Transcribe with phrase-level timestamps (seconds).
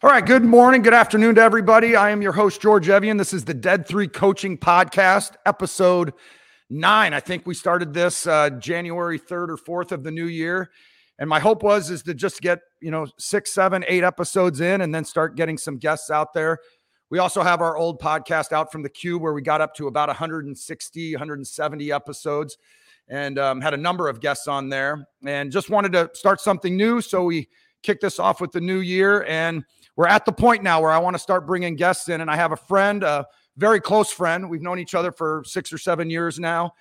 [0.00, 0.24] All right.
[0.24, 0.82] Good morning.
[0.82, 1.96] Good afternoon to everybody.
[1.96, 3.18] I am your host, George Evjen.
[3.18, 6.14] This is the Dead Three Coaching Podcast, episode
[6.70, 7.12] nine.
[7.12, 10.70] I think we started this uh, January 3rd or 4th of the new year.
[11.18, 14.82] And my hope was is to just get, you know, six, seven, eight episodes in
[14.82, 16.60] and then start getting some guests out there.
[17.10, 19.88] We also have our old podcast out from the Cube where we got up to
[19.88, 22.56] about 160, 170 episodes
[23.08, 26.76] and um, had a number of guests on there and just wanted to start something
[26.76, 27.00] new.
[27.00, 27.48] So we
[27.82, 29.64] kicked this off with the new year and
[29.98, 32.20] we're at the point now where I want to start bringing guests in.
[32.20, 33.26] And I have a friend, a
[33.56, 34.48] very close friend.
[34.48, 36.74] We've known each other for six or seven years now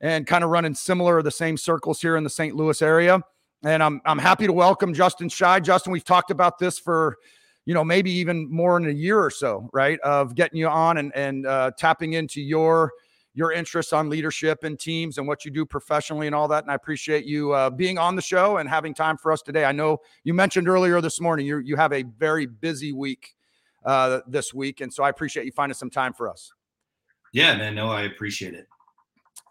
[0.00, 2.56] and kind of running similar or the same circles here in the St.
[2.56, 3.20] Louis area.
[3.64, 5.60] And I'm, I'm happy to welcome Justin Shy.
[5.60, 7.18] Justin, we've talked about this for,
[7.66, 10.00] you know, maybe even more in a year or so, right?
[10.00, 12.92] Of getting you on and, and uh, tapping into your
[13.34, 16.62] your interests on leadership and teams and what you do professionally and all that.
[16.64, 19.64] And I appreciate you uh, being on the show and having time for us today.
[19.64, 23.34] I know you mentioned earlier this morning you you have a very busy week
[23.84, 26.52] uh, this week, and so I appreciate you finding some time for us.
[27.32, 27.74] Yeah, man.
[27.74, 28.68] No, I appreciate it.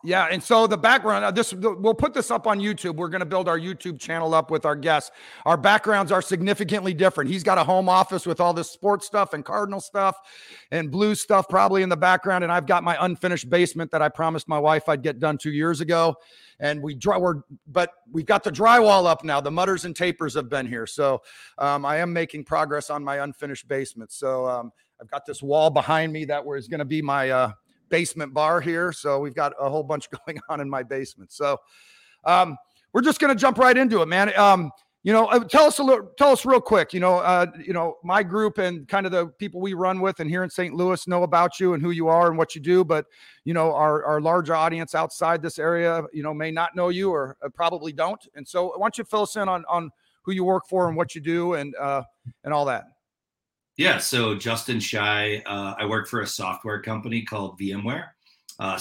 [0.06, 2.98] Yeah, and so the background, uh, this we'll put this up on YouTube.
[2.98, 5.12] We're going to build our YouTube channel up with our guests.
[5.46, 7.30] Our backgrounds are significantly different.
[7.30, 10.18] He's got a home office with all this sports stuff and Cardinal stuff
[10.72, 14.10] and blue stuff probably in the background, and I've got my unfinished basement that I
[14.10, 16.16] promised my wife I'd get done two years ago.
[16.60, 19.40] And we draw, we're, but we've got the drywall up now.
[19.40, 21.22] The mutters and tapers have been here, so
[21.58, 24.12] um, I am making progress on my unfinished basement.
[24.12, 27.52] So um, I've got this wall behind me that was going to be my uh,
[27.90, 28.92] basement bar here.
[28.92, 31.32] So we've got a whole bunch going on in my basement.
[31.32, 31.58] So
[32.26, 32.58] um,
[32.94, 34.38] we're just going to jump right into it, man.
[34.38, 34.72] Um,
[35.06, 36.94] you know, uh, tell us a little, tell us real quick.
[36.94, 40.22] You know, uh, you know, my group and kind of the people we run with,
[40.22, 40.74] and here in St.
[40.74, 42.86] Louis know about you and who you are and what you do.
[42.86, 43.06] But
[43.44, 47.12] you know, our our larger audience outside this area, you know, may not know you
[47.12, 48.26] or uh, probably don't.
[48.36, 50.96] And so, why don't you fill us in on on who you work for and
[50.96, 52.04] what you do and uh,
[52.46, 52.93] and all that?
[53.78, 58.10] Yeah, so Justin Shy, uh, I work for a software company called VMware.
[58.60, 58.80] Uh,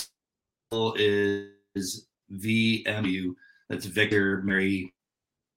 [0.95, 3.35] is VMU.
[3.69, 4.93] That's Victor Mary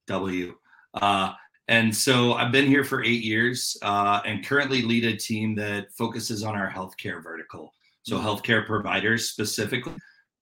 [0.07, 0.55] W.
[0.93, 1.33] Uh,
[1.67, 5.91] and so I've been here for eight years uh, and currently lead a team that
[5.97, 7.73] focuses on our healthcare vertical.
[8.03, 8.27] So mm-hmm.
[8.27, 9.95] healthcare providers specifically,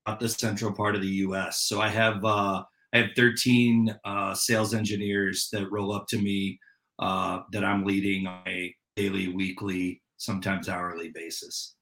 [0.05, 1.61] not the central part of the U.S.
[1.61, 6.59] So I have uh, I have 13 uh, sales engineers that roll up to me
[6.99, 11.75] uh, that I'm leading on a daily, weekly, sometimes hourly basis.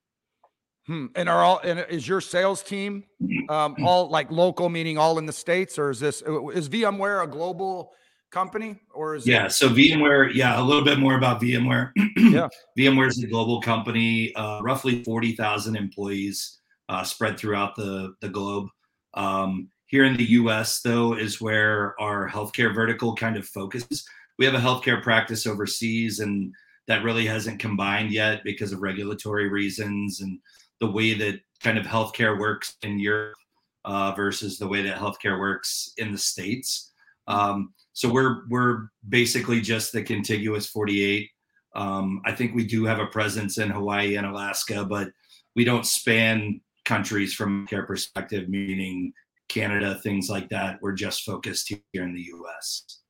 [0.87, 1.07] Hmm.
[1.15, 3.03] And are all and is your sales team
[3.49, 7.23] um, all like local, meaning all in the states, or is this uh, is VMware
[7.23, 7.91] a global
[8.31, 9.45] company, or is yeah?
[9.45, 11.91] It- so VMware, yeah, a little bit more about VMware.
[12.17, 18.15] yeah, VMware is a global company, uh, roughly forty thousand employees uh, spread throughout the
[18.21, 18.67] the globe.
[19.13, 24.05] Um, here in the U.S., though, is where our healthcare vertical kind of focuses.
[24.39, 26.53] We have a healthcare practice overseas, and
[26.87, 30.39] that really hasn't combined yet because of regulatory reasons and
[30.79, 33.37] the way that kind of healthcare works in Europe
[33.85, 36.91] uh, versus the way that healthcare works in the states.
[37.27, 41.29] Um, so we're we're basically just the contiguous 48.
[41.75, 45.09] Um, I think we do have a presence in Hawaii and Alaska, but
[45.55, 49.13] we don't span countries from care perspective, meaning
[49.47, 50.79] Canada, things like that.
[50.81, 53.00] We're just focused here in the U.S.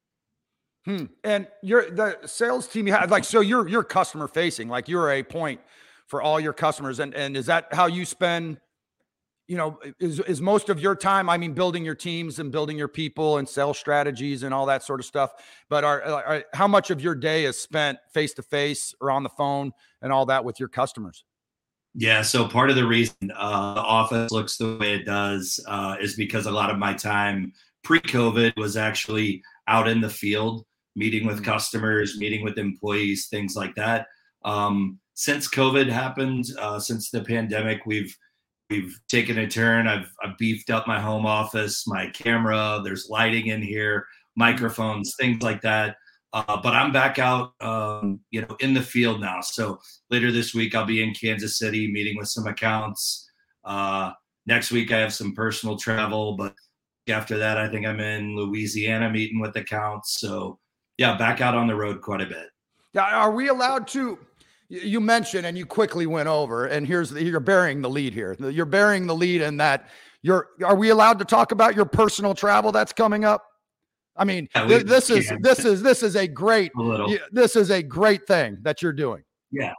[0.85, 1.05] Hmm.
[1.23, 5.11] And you're the sales team you have like so you're you're customer facing, like you're
[5.11, 5.61] a point
[6.07, 6.99] for all your customers.
[6.99, 8.59] And and is that how you spend,
[9.47, 12.79] you know, is is most of your time, I mean, building your teams and building
[12.79, 15.31] your people and sales strategies and all that sort of stuff.
[15.69, 19.21] But are, are how much of your day is spent face to face or on
[19.21, 21.25] the phone and all that with your customers?
[21.93, 25.97] Yeah, so part of the reason uh, the office looks the way it does uh,
[25.99, 27.51] is because a lot of my time
[27.83, 30.65] pre-COVID was actually out in the field
[30.95, 34.07] meeting with customers, meeting with employees, things like that.
[34.43, 38.15] Um, since COVID happened, uh, since the pandemic, we've
[38.71, 39.87] we've taken a turn.
[39.87, 42.81] I've, I've beefed up my home office, my camera.
[42.83, 44.05] There's lighting in here,
[44.37, 45.97] microphones, things like that.
[46.33, 49.41] Uh, but I'm back out, um, you know, in the field now.
[49.41, 49.79] So
[50.09, 53.29] later this week, I'll be in Kansas City meeting with some accounts.
[53.65, 54.11] Uh,
[54.45, 56.55] next week, I have some personal travel, but
[57.09, 60.21] after that, I think I'm in Louisiana meeting with accounts.
[60.21, 60.57] So
[60.97, 62.49] yeah, back out on the road quite a bit.
[62.93, 64.17] Yeah, are we allowed to?
[64.69, 68.37] You mentioned and you quickly went over, and here's the, you're bearing the lead here.
[68.39, 69.89] You're bearing the lead in that
[70.21, 70.49] you're.
[70.63, 73.45] Are we allowed to talk about your personal travel that's coming up?
[74.15, 75.37] I mean, yeah, th- this is yeah.
[75.41, 79.23] this is this is a great a this is a great thing that you're doing.
[79.51, 79.73] Yeah,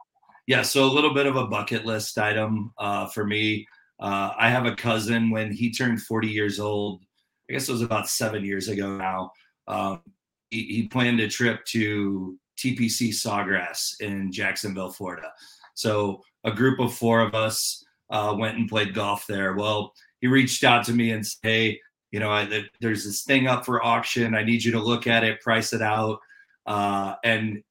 [0.46, 0.62] yeah.
[0.62, 3.66] So a little bit of a bucket list item uh, for me.
[4.00, 7.02] Uh, I have a cousin when he turned 40 years old.
[7.48, 9.30] I guess it was about seven years ago now.
[9.68, 10.02] Um,
[10.52, 15.32] he, he planned a trip to TPC Sawgrass in Jacksonville, Florida.
[15.74, 19.54] So a group of four of us uh, went and played golf there.
[19.54, 23.48] Well, he reached out to me and said, "Hey, you know, I, there's this thing
[23.48, 24.34] up for auction.
[24.34, 26.18] I need you to look at it, price it out."
[26.66, 27.62] Uh, and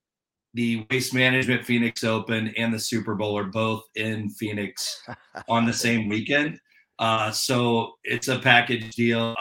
[0.53, 5.01] the Waste Management Phoenix Open and the Super Bowl are both in Phoenix
[5.47, 6.59] on the same weekend.
[6.99, 9.35] Uh, so it's a package deal.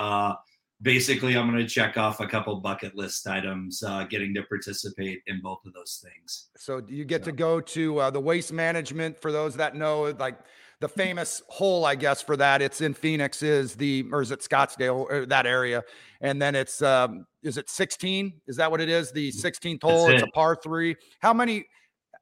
[0.83, 5.21] Basically, I'm going to check off a couple bucket list items, uh, getting to participate
[5.27, 6.49] in both of those things.
[6.57, 7.31] So you get so.
[7.31, 9.21] to go to uh, the Waste Management.
[9.21, 10.39] For those that know, like
[10.81, 12.63] the famous hole, I guess, for that.
[12.63, 15.83] It's in Phoenix, is the or is it Scottsdale, that area,
[16.21, 18.33] and then it's um, is it 16?
[18.47, 19.13] Is that what it is?
[19.13, 20.09] The 16th hole.
[20.09, 20.15] It.
[20.15, 20.97] It's a par three.
[21.21, 21.67] How many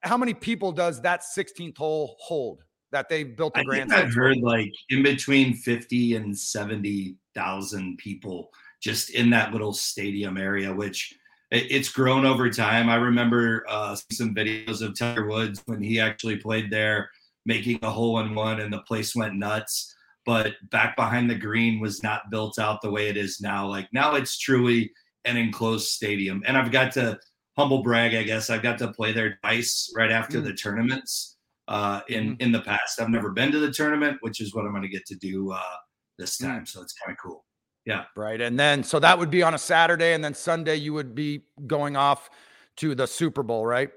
[0.03, 2.63] how many people does that 16th hole hold?
[2.91, 3.93] That they built the I Grand.
[3.93, 8.51] I've heard like in between 50 and 70 thousand people
[8.83, 11.15] just in that little stadium area, which
[11.51, 12.89] it's grown over time.
[12.89, 17.11] I remember uh, some videos of Tiger Woods when he actually played there
[17.47, 19.95] making a hole in one and the place went nuts.
[20.27, 23.67] But back behind the green was not built out the way it is now.
[23.67, 24.93] Like now it's truly
[25.25, 26.43] an enclosed stadium.
[26.47, 27.19] And I've got to
[27.57, 28.51] humble brag, I guess.
[28.51, 30.45] I've got to play there twice right after mm.
[30.45, 31.38] the tournaments
[31.69, 32.43] uh, in mm.
[32.43, 33.01] in the past.
[33.01, 35.53] I've never been to the tournament, which is what I'm going to get to do
[35.53, 35.77] uh,
[36.19, 36.47] this mm.
[36.47, 36.67] time.
[36.67, 37.45] So it's kind of cool.
[37.85, 38.05] Yeah.
[38.17, 38.41] Right.
[38.41, 41.45] And then so that would be on a Saturday, and then Sunday you would be
[41.67, 42.31] going off
[42.79, 43.91] to the Super Bowl, right?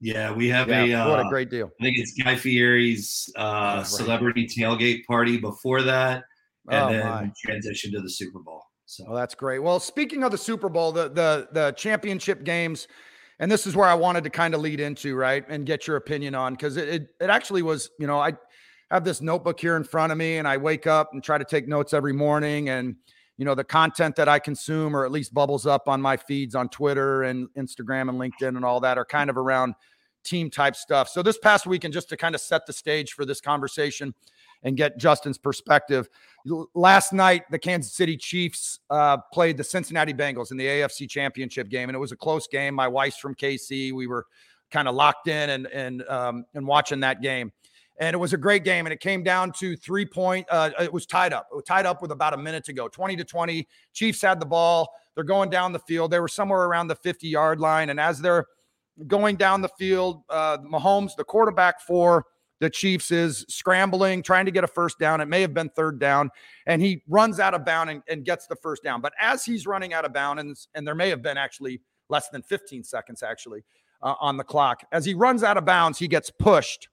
[0.00, 1.70] Yeah, we have yeah, a what a uh, great deal.
[1.80, 3.86] I think it's Guy Fieri's uh, right.
[3.86, 6.24] celebrity tailgate party before that,
[6.68, 7.32] and oh, then my.
[7.44, 8.64] transition to the Super Bowl.
[8.86, 9.60] So well, that's great.
[9.60, 12.88] Well, speaking of the Super Bowl, the the the championship games,
[13.38, 15.96] and this is where I wanted to kind of lead into, right, and get your
[15.96, 18.34] opinion on because it, it it actually was, you know, I
[18.90, 21.44] have this notebook here in front of me, and I wake up and try to
[21.44, 22.96] take notes every morning, and
[23.38, 26.54] you know the content that i consume or at least bubbles up on my feeds
[26.54, 29.74] on twitter and instagram and linkedin and all that are kind of around
[30.22, 31.08] team type stuff.
[31.08, 34.14] So this past weekend, just to kind of set the stage for this conversation
[34.62, 36.08] and get Justin's perspective.
[36.74, 41.68] Last night, the Kansas City Chiefs uh, played the Cincinnati Bengals in the AFC Championship
[41.68, 42.74] game, and it was a close game.
[42.74, 43.92] My wife's from KC.
[43.92, 44.26] We were
[44.70, 47.52] kind of locked in and and um, and watching that game,
[47.98, 48.86] and it was a great game.
[48.86, 50.46] And it came down to three point.
[50.50, 51.48] Uh, it was tied up.
[51.52, 53.68] It was tied up with about a minute to go, twenty to twenty.
[53.92, 54.88] Chiefs had the ball.
[55.14, 56.10] They're going down the field.
[56.10, 58.46] They were somewhere around the fifty yard line, and as they're
[59.06, 60.22] going down the field.
[60.28, 62.26] Uh, Mahomes, the quarterback for
[62.62, 65.20] the Chiefs, is scrambling, trying to get a first down.
[65.20, 66.30] It may have been third down,
[66.64, 69.00] and he runs out of bounds and, and gets the first down.
[69.00, 72.28] But as he's running out of bounds, and, and there may have been actually less
[72.28, 73.64] than 15 seconds actually
[74.00, 76.88] uh, on the clock, as he runs out of bounds, he gets pushed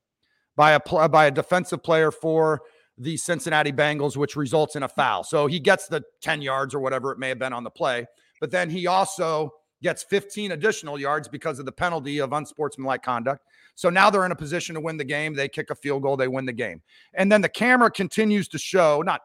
[0.55, 2.63] by a by a defensive player for
[2.97, 5.23] the Cincinnati Bengals, which results in a foul.
[5.23, 8.07] So he gets the 10 yards or whatever it may have been on the play.
[8.41, 9.51] But then he also
[9.81, 13.43] gets 15 additional yards because of the penalty of unsportsmanlike conduct.
[13.75, 15.33] So now they're in a position to win the game.
[15.33, 16.81] They kick a field goal, they win the game.
[17.13, 19.21] And then the camera continues to show, not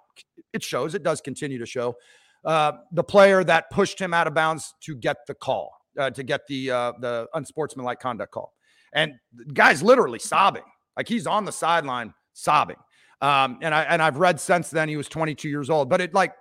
[0.53, 1.97] it shows, it does continue to show
[2.45, 6.23] uh, the player that pushed him out of bounds to get the call, uh, to
[6.23, 8.53] get the uh, the unsportsmanlike conduct call.
[8.93, 10.63] And the guy's literally sobbing,
[10.97, 12.77] like he's on the sideline sobbing.
[13.21, 16.13] Um, and I and I've read since then he was 22 years old, but it
[16.15, 16.35] like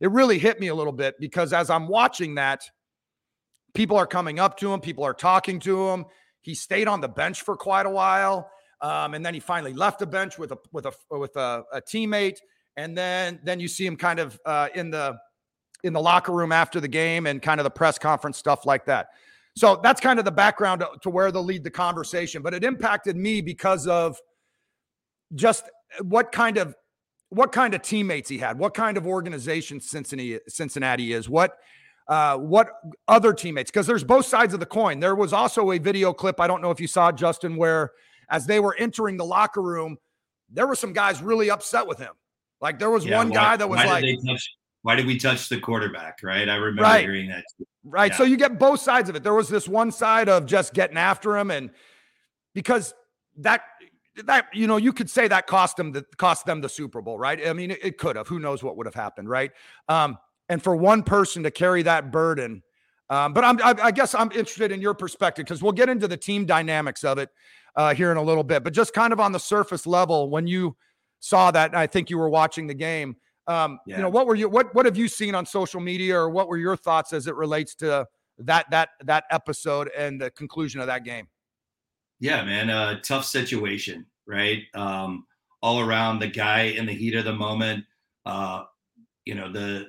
[0.00, 2.68] it really hit me a little bit because as I'm watching that,
[3.74, 6.06] people are coming up to him, people are talking to him.
[6.40, 8.50] He stayed on the bench for quite a while,
[8.80, 11.80] um, and then he finally left the bench with a with a with a, a
[11.80, 12.38] teammate,
[12.76, 15.16] and then then you see him kind of uh, in the
[15.84, 18.86] in the locker room after the game and kind of the press conference stuff like
[18.86, 19.08] that.
[19.56, 22.42] So that's kind of the background to where they'll lead the conversation.
[22.42, 24.18] But it impacted me because of
[25.34, 25.64] just
[26.02, 26.74] what kind of
[27.30, 31.56] what kind of teammates he had, what kind of organization Cincinnati Cincinnati is, what
[32.08, 32.68] uh, what
[33.08, 35.00] other teammates, because there's both sides of the coin.
[35.00, 37.92] There was also a video clip, I don't know if you saw, Justin, where
[38.28, 39.96] as they were entering the locker room,
[40.50, 42.12] there were some guys really upset with him.
[42.60, 44.50] Like there was yeah, one why, guy that was like, touch,
[44.82, 46.18] why did we touch the quarterback?
[46.22, 46.48] Right.
[46.48, 47.44] I remember right, hearing that.
[47.58, 47.66] Too.
[47.84, 48.12] Right.
[48.12, 48.18] Yeah.
[48.18, 49.22] So you get both sides of it.
[49.22, 51.50] There was this one side of just getting after him.
[51.50, 51.70] And
[52.54, 52.94] because
[53.38, 53.62] that,
[54.26, 57.18] that you know you could say that cost them the cost them the Super Bowl,
[57.18, 57.48] right?
[57.48, 58.28] I mean, it, it could have.
[58.28, 59.50] Who knows what would have happened, right?
[59.88, 62.62] Um, and for one person to carry that burden.
[63.10, 66.08] Um, but I'm, I, I, guess I'm interested in your perspective because we'll get into
[66.08, 67.28] the team dynamics of it
[67.76, 68.64] uh, here in a little bit.
[68.64, 70.74] But just kind of on the surface level, when you
[71.20, 73.16] saw that, I think you were watching the game.
[73.46, 73.96] Um, yeah.
[73.96, 74.48] You know, what were you?
[74.48, 77.34] What what have you seen on social media, or what were your thoughts as it
[77.34, 78.06] relates to
[78.38, 81.28] that that that episode and the conclusion of that game?
[82.20, 84.62] Yeah, man, uh, tough situation, right?
[84.74, 85.26] Um,
[85.60, 87.84] all around the guy in the heat of the moment.
[88.24, 88.64] Uh,
[89.26, 89.88] you know, the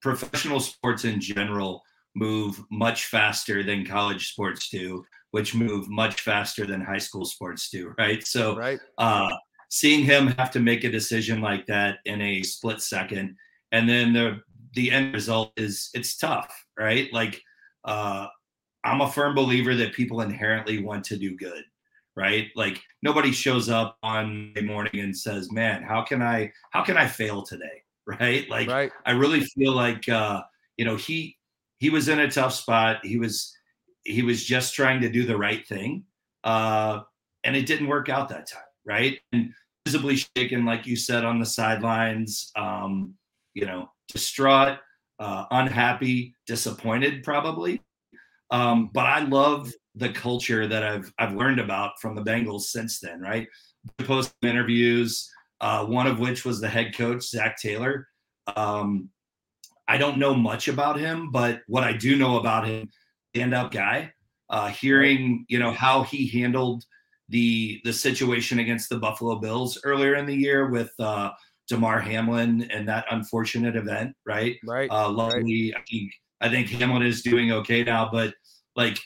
[0.00, 1.82] professional sports in general,
[2.14, 7.70] move much faster than college sports do, which move much faster than high school sports
[7.70, 8.26] do, right?
[8.26, 8.80] So, right.
[8.98, 9.30] Uh,
[9.68, 13.36] seeing him have to make a decision like that in a split second,
[13.72, 14.40] and then the
[14.74, 17.12] the end result is it's tough, right?
[17.12, 17.40] Like,
[17.84, 18.26] uh,
[18.84, 21.64] I'm a firm believer that people inherently want to do good,
[22.14, 22.48] right?
[22.54, 26.96] Like nobody shows up on a morning and says, "Man, how can I how can
[26.96, 28.48] I fail today?" Right?
[28.48, 28.92] Like right.
[29.04, 30.42] I really feel like uh,
[30.76, 31.36] you know he
[31.78, 33.04] he was in a tough spot.
[33.04, 33.52] He was
[34.04, 36.04] he was just trying to do the right thing,
[36.44, 37.00] uh,
[37.44, 39.18] and it didn't work out that time, right?
[39.32, 39.52] And
[39.84, 42.50] visibly shaken, like you said, on the sidelines.
[42.56, 43.14] Um,
[43.54, 44.78] you know, distraught,
[45.18, 47.80] uh, unhappy, disappointed, probably.
[48.50, 53.00] Um, but I love the culture that I've I've learned about from the Bengals since
[53.00, 53.20] then.
[53.20, 53.48] Right,
[54.00, 55.28] post interviews,
[55.60, 58.08] uh, one of which was the head coach Zac Taylor.
[58.56, 59.10] Um,
[59.88, 62.88] I don't know much about him, but what I do know about him,
[63.34, 64.12] stand up guy.
[64.48, 66.84] Uh, hearing you know how he handled
[67.28, 71.30] the the situation against the Buffalo Bills earlier in the year with uh,
[71.68, 74.56] Damar Hamlin and that unfortunate event, right?
[74.64, 74.88] Right.
[74.90, 75.82] Uh, luckily, right.
[75.82, 78.34] I think I think Hamlin is doing okay now, but
[78.76, 78.98] like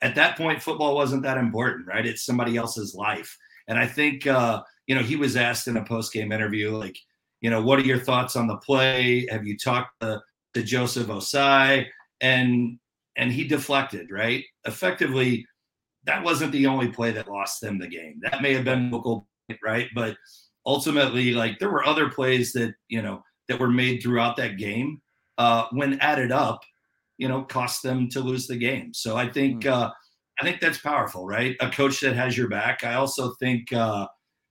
[0.00, 2.06] at that point, football wasn't that important, right?
[2.06, 3.36] It's somebody else's life.
[3.66, 6.98] And I think, uh, you know, he was asked in a post game interview, like,
[7.40, 9.28] you know, what are your thoughts on the play?
[9.30, 10.20] Have you talked to,
[10.54, 11.86] to Joseph Ossai?
[12.20, 12.78] And
[13.16, 14.44] and he deflected, right?
[14.64, 15.46] Effectively,
[16.04, 18.20] that wasn't the only play that lost them the game.
[18.22, 19.28] That may have been local,
[19.62, 19.88] right?
[19.94, 20.16] But
[20.66, 25.00] ultimately, like there were other plays that you know that were made throughout that game.
[25.36, 26.60] Uh, when added up,
[27.18, 28.92] you know, cost them to lose the game.
[28.92, 29.70] So I think mm.
[29.70, 29.90] uh,
[30.40, 31.56] I think that's powerful, right?
[31.60, 32.84] A coach that has your back.
[32.84, 34.06] I also think uh,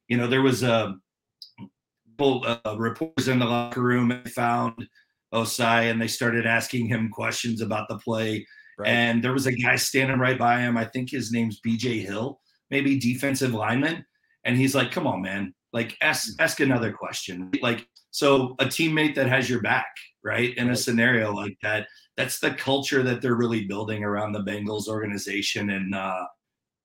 [0.07, 0.95] you know there was a
[2.19, 4.87] uh, reporters in the locker room and found
[5.33, 8.45] Ossai and they started asking him questions about the play.
[8.77, 8.89] Right.
[8.89, 10.77] And there was a guy standing right by him.
[10.77, 14.05] I think his name's BJ Hill, maybe defensive lineman.
[14.45, 15.53] And he's like, come on, man.
[15.73, 16.41] Like ask hmm.
[16.41, 17.51] ask another question.
[17.61, 20.55] Like so a teammate that has your back, right?
[20.57, 24.87] In a scenario like that, that's the culture that they're really building around the Bengals
[24.87, 25.71] organization.
[25.71, 26.25] And uh,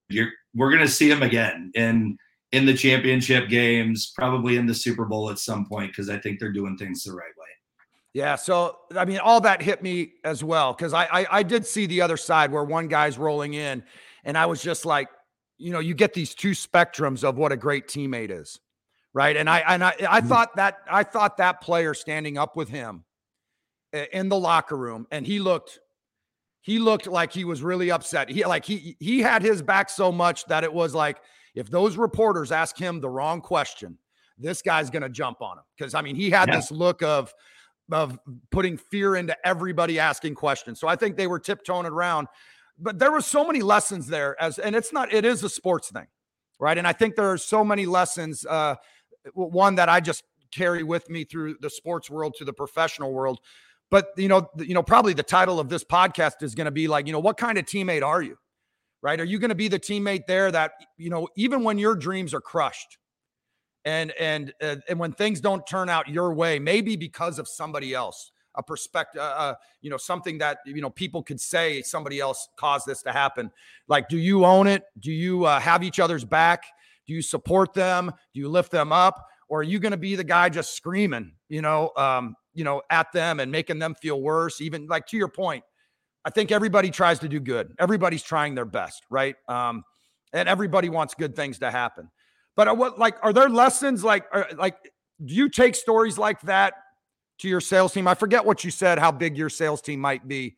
[0.09, 2.19] you're we're gonna see them again in
[2.52, 6.38] in the championship games, probably in the Super Bowl at some point, because I think
[6.38, 7.47] they're doing things the right way.
[8.14, 11.66] Yeah, so I mean, all that hit me as well because I, I I did
[11.66, 13.82] see the other side where one guy's rolling in,
[14.25, 15.09] and I was just like,
[15.56, 18.61] you know, you get these two spectrums of what a great teammate is,
[19.14, 19.35] right?
[19.35, 20.28] And I and I I mm-hmm.
[20.28, 23.04] thought that I thought that player standing up with him
[24.12, 25.80] in the locker room, and he looked
[26.61, 28.28] he looked like he was really upset.
[28.28, 31.16] He like he he had his back so much that it was like
[31.54, 33.99] if those reporters ask him the wrong question,
[34.38, 36.56] this guy's going to jump on him because I mean he had yeah.
[36.56, 37.32] this look of
[37.90, 38.18] of
[38.50, 40.80] putting fear into everybody asking questions.
[40.80, 42.28] So I think they were tiptoeing around,
[42.78, 45.90] but there were so many lessons there as and it's not it is a sports
[45.90, 46.06] thing,
[46.59, 46.78] right?
[46.78, 48.47] And I think there are so many lessons.
[48.47, 48.76] Uh,
[49.35, 53.40] one that I just carry with me through the sports world to the professional world
[53.92, 56.88] but you know, you know, probably the title of this podcast is going to be
[56.88, 58.38] like, you know, what kind of teammate are you?
[59.02, 59.21] Right?
[59.21, 62.32] Are you going to be the teammate there that you know, even when your dreams
[62.32, 62.99] are crushed,
[63.85, 67.94] and and uh, and when things don't turn out your way, maybe because of somebody
[67.94, 72.21] else, a perspective, uh, uh, you know, something that you know people could say somebody
[72.21, 73.50] else caused this to happen.
[73.88, 74.85] Like, do you own it?
[75.00, 76.64] Do you uh, have each other's back?
[77.06, 78.12] Do you support them?
[78.32, 79.26] Do you lift them up?
[79.49, 82.82] Or are you going to be the guy just screaming, you know, um, you know,
[82.88, 84.61] at them and making them feel worse.
[84.61, 85.64] Even like to your point,
[86.25, 87.75] I think everybody tries to do good.
[87.79, 89.35] Everybody's trying their best, right?
[89.49, 89.83] Um,
[90.33, 92.11] and everybody wants good things to happen.
[92.57, 94.76] But what like are there lessons like are, like
[95.25, 96.75] do you take stories like that
[97.38, 98.07] to your sales team?
[98.07, 100.57] I forget what you said, how big your sales team might be,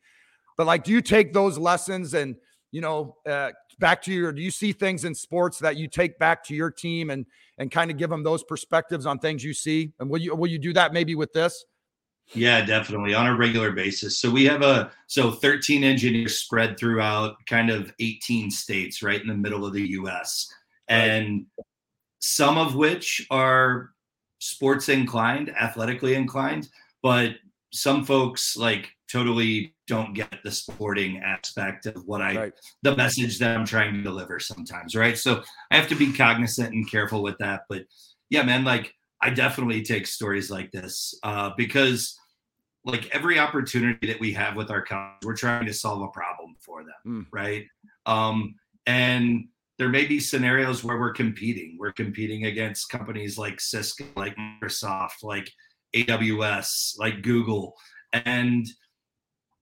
[0.57, 2.35] but like, do you take those lessons and
[2.71, 4.31] you know uh, back to your?
[4.31, 7.25] Do you see things in sports that you take back to your team and
[7.57, 9.93] and kind of give them those perspectives on things you see?
[9.99, 11.65] And will you will you do that maybe with this?
[12.33, 14.19] Yeah, definitely on a regular basis.
[14.19, 19.27] So we have a so 13 engineers spread throughout kind of 18 states right in
[19.27, 20.51] the middle of the US.
[20.87, 21.45] And
[22.19, 23.91] some of which are
[24.39, 26.69] sports inclined, athletically inclined,
[27.01, 27.35] but
[27.71, 32.53] some folks like totally don't get the sporting aspect of what I right.
[32.81, 35.17] the message that I'm trying to deliver sometimes, right?
[35.17, 37.83] So I have to be cognizant and careful with that, but
[38.29, 42.15] yeah, man, like I definitely take stories like this uh, because,
[42.83, 46.55] like every opportunity that we have with our customers, we're trying to solve a problem
[46.59, 47.25] for them, mm.
[47.31, 47.65] right?
[48.05, 48.53] Um,
[48.85, 49.47] and
[49.79, 51.75] there may be scenarios where we're competing.
[51.79, 55.51] We're competing against companies like Cisco, like Microsoft, like
[55.95, 57.75] AWS, like Google,
[58.13, 58.67] and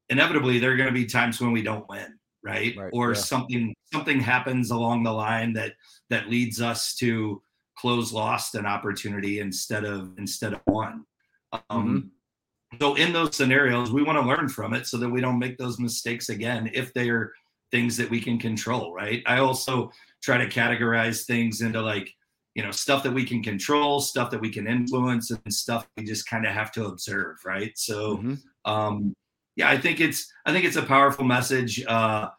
[0.10, 2.76] inevitably there are going to be times when we don't win, right?
[2.76, 3.18] right or yeah.
[3.18, 5.72] something something happens along the line that
[6.10, 7.42] that leads us to
[7.78, 11.06] close lost an opportunity instead of instead of one.
[11.52, 12.78] Um, mm-hmm.
[12.82, 15.58] So in those scenarios, we want to learn from it so that we don't make
[15.58, 17.32] those mistakes again if they're
[17.72, 19.24] things that we can control, right?
[19.26, 22.14] I also try to categorize things into like
[22.56, 26.04] you know stuff that we can control stuff that we can influence and stuff we
[26.04, 28.34] just kind of have to observe right so mm-hmm.
[28.72, 29.14] um
[29.56, 32.30] yeah i think it's i think it's a powerful message uh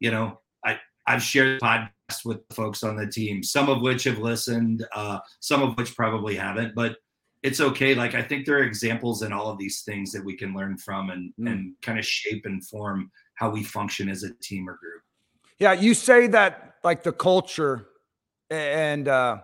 [0.00, 0.38] you know
[1.06, 4.84] i've shared the podcast with the folks on the team some of which have listened
[4.94, 6.96] uh some of which probably haven't but
[7.42, 10.36] it's okay like i think there are examples in all of these things that we
[10.36, 11.50] can learn from and mm.
[11.50, 15.02] and kind of shape and form how we function as a team or group
[15.58, 17.86] yeah you say that like the culture
[18.50, 19.38] and uh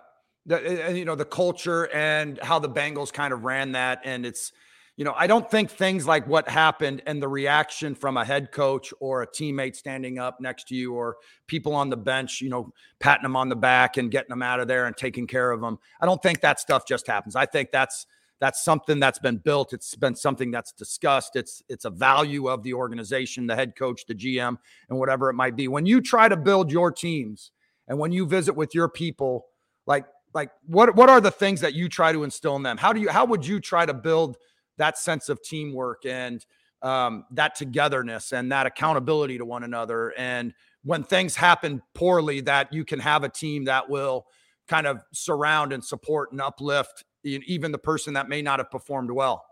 [0.47, 4.25] the and, you know the culture and how the Bengals kind of ran that and
[4.25, 4.53] it's
[5.01, 8.53] you know I don't think things like what happened and the reaction from a head
[8.53, 11.17] coach or a teammate standing up next to you or
[11.47, 14.61] people on the bench you know patting them on the back and getting them out
[14.61, 17.35] of there and taking care of them I don't think that stuff just happens.
[17.35, 18.05] I think that's
[18.41, 19.73] that's something that's been built.
[19.73, 21.35] It's been something that's discussed.
[21.35, 24.59] It's it's a value of the organization the head coach the GM
[24.91, 25.67] and whatever it might be.
[25.67, 27.53] When you try to build your teams
[27.89, 29.47] and when you visit with your people
[29.87, 30.05] like
[30.35, 32.77] like what what are the things that you try to instill in them?
[32.77, 34.37] How do you how would you try to build
[34.79, 36.45] that sense of teamwork and
[36.83, 40.15] um, that togetherness and that accountability to one another.
[40.17, 44.27] And when things happen poorly that you can have a team that will
[44.69, 49.11] kind of surround and support and uplift even the person that may not have performed
[49.11, 49.45] well.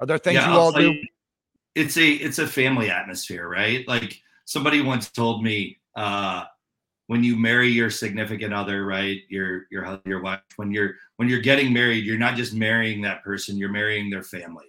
[0.00, 0.94] Are there things yeah, you all do?
[1.74, 3.86] it's a it's a family atmosphere right?
[3.86, 6.44] Like somebody once told me uh
[7.06, 9.20] when you marry your significant other, right?
[9.28, 10.40] Your your your wife.
[10.56, 14.22] When you're when you're getting married, you're not just marrying that person; you're marrying their
[14.22, 14.66] family.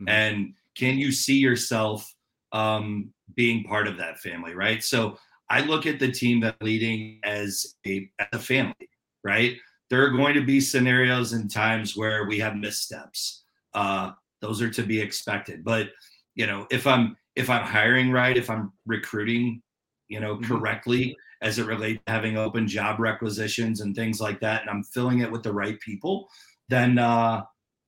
[0.00, 0.08] Mm-hmm.
[0.08, 2.12] And can you see yourself
[2.52, 4.82] um, being part of that family, right?
[4.82, 5.18] So
[5.50, 8.88] I look at the team that leading as a as a family,
[9.24, 9.56] right?
[9.90, 13.44] There are going to be scenarios and times where we have missteps.
[13.74, 15.64] Uh, those are to be expected.
[15.64, 15.88] But
[16.34, 19.62] you know, if I'm if I'm hiring right, if I'm recruiting,
[20.08, 20.56] you know, mm-hmm.
[20.56, 24.84] correctly, as it relates to having open job requisitions and things like that, and I'm
[24.84, 26.28] filling it with the right people,
[26.68, 27.42] then uh,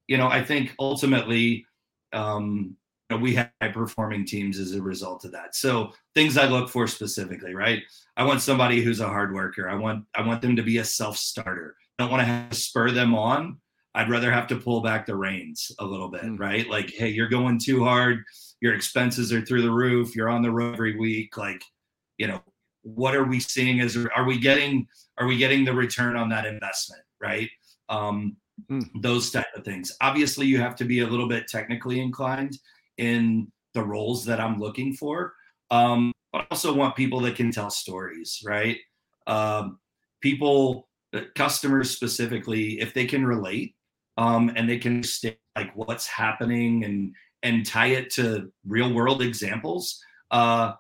[0.07, 1.67] you know I think ultimately
[2.13, 2.77] um,
[3.11, 5.55] you know, we have high performing teams as a result of that.
[5.55, 7.83] So things I look for specifically, right?
[8.17, 9.69] I want somebody who's a hard worker.
[9.69, 11.75] I want I want them to be a self starter.
[11.99, 13.59] I don't want to have to spur them on.
[13.95, 16.39] I'd rather have to pull back the reins a little bit, mm.
[16.39, 16.69] right?
[16.69, 18.23] Like, hey, you're going too hard.
[18.61, 20.15] Your expenses are through the roof.
[20.15, 21.37] You're on the road every week.
[21.37, 21.63] Like,
[22.21, 22.43] you know,
[22.83, 24.87] what are we seeing as are we getting
[25.19, 27.49] are we getting the return on that investment right?
[27.89, 28.37] Um,
[28.71, 28.85] mm.
[29.01, 29.91] those type of things.
[30.03, 32.59] Obviously you have to be a little bit technically inclined
[32.99, 35.33] in the roles that i'm looking for.
[35.71, 38.77] Um, but I also want people that can tell stories right?
[39.27, 39.79] Um,
[40.21, 43.75] people uh, customers specifically if they can relate
[44.19, 49.23] um, and they can stay like what's happening and and tie it to real world
[49.23, 49.99] examples
[50.31, 50.73] uh,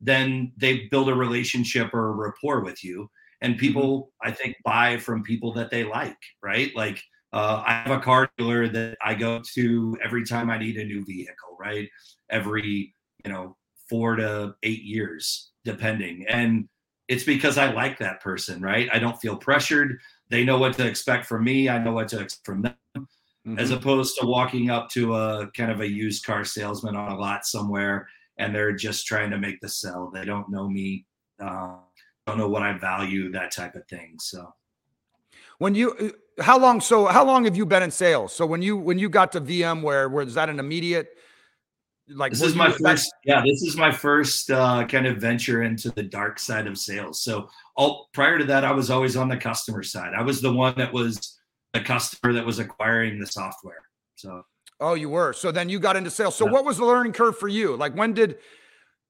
[0.00, 3.10] then they build a relationship or a rapport with you.
[3.40, 3.60] And mm-hmm.
[3.60, 6.74] people, I think, buy from people that they like, right?
[6.74, 10.76] Like uh, I have a car dealer that I go to every time I need
[10.76, 11.88] a new vehicle, right?
[12.30, 13.56] Every, you know,
[13.88, 16.26] four to eight years, depending.
[16.28, 16.68] And
[17.08, 18.88] it's because I like that person, right?
[18.92, 19.98] I don't feel pressured.
[20.28, 21.68] They know what to expect from me.
[21.68, 22.74] I know what to expect from them.
[22.96, 23.58] Mm-hmm.
[23.60, 27.16] As opposed to walking up to a kind of a used car salesman on a
[27.16, 30.10] lot somewhere and they're just trying to make the sell.
[30.12, 31.06] They don't know me,
[31.40, 31.76] uh,
[32.26, 34.16] don't know what I value, that type of thing.
[34.18, 34.52] So,
[35.58, 36.80] when you, how long?
[36.80, 38.32] So, how long have you been in sales?
[38.32, 41.08] So, when you when you got to VMware, was that an immediate?
[42.08, 43.42] Like this is my first, yeah.
[43.44, 47.22] This is my first uh, kind of venture into the dark side of sales.
[47.22, 50.12] So, all prior to that, I was always on the customer side.
[50.16, 51.36] I was the one that was
[51.76, 53.82] the customer that was acquiring the software.
[54.14, 54.42] So
[54.80, 55.32] Oh, you were.
[55.32, 56.34] So then you got into sales.
[56.34, 56.52] So yeah.
[56.52, 57.76] what was the learning curve for you?
[57.76, 58.38] Like when did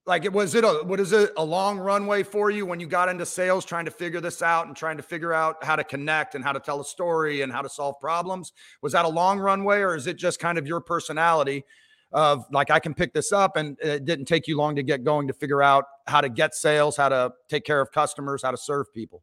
[0.06, 2.86] like it was it a what is it a long runway for you when you
[2.86, 5.82] got into sales trying to figure this out and trying to figure out how to
[5.82, 8.52] connect and how to tell a story and how to solve problems?
[8.82, 11.64] Was that a long runway or is it just kind of your personality
[12.12, 15.02] of like I can pick this up and it didn't take you long to get
[15.02, 18.52] going to figure out how to get sales, how to take care of customers, how
[18.52, 19.22] to serve people?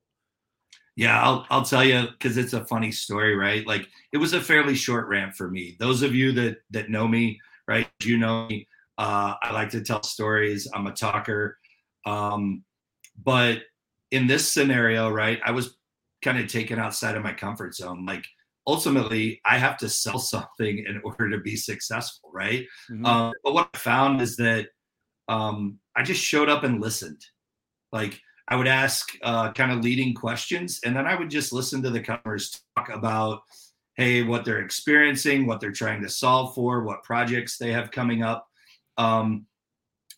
[0.95, 3.65] Yeah, I'll I'll tell you because it's a funny story, right?
[3.65, 5.75] Like it was a fairly short rant for me.
[5.79, 7.88] Those of you that that know me, right?
[8.03, 8.67] You know me.
[8.97, 10.67] Uh, I like to tell stories.
[10.73, 11.58] I'm a talker.
[12.06, 12.63] Um,
[13.23, 13.63] but
[14.12, 15.77] in this scenario, right, I was
[16.23, 18.06] kind of taken outside of my comfort zone.
[18.06, 18.25] Like
[18.67, 22.65] ultimately I have to sell something in order to be successful, right?
[22.91, 23.06] Mm-hmm.
[23.06, 24.67] Um, but what I found is that
[25.27, 27.21] um, I just showed up and listened.
[27.91, 31.82] Like I would ask uh, kind of leading questions, and then I would just listen
[31.84, 33.41] to the customers talk about,
[33.95, 38.21] hey, what they're experiencing, what they're trying to solve for, what projects they have coming
[38.21, 38.45] up,
[38.97, 39.45] um,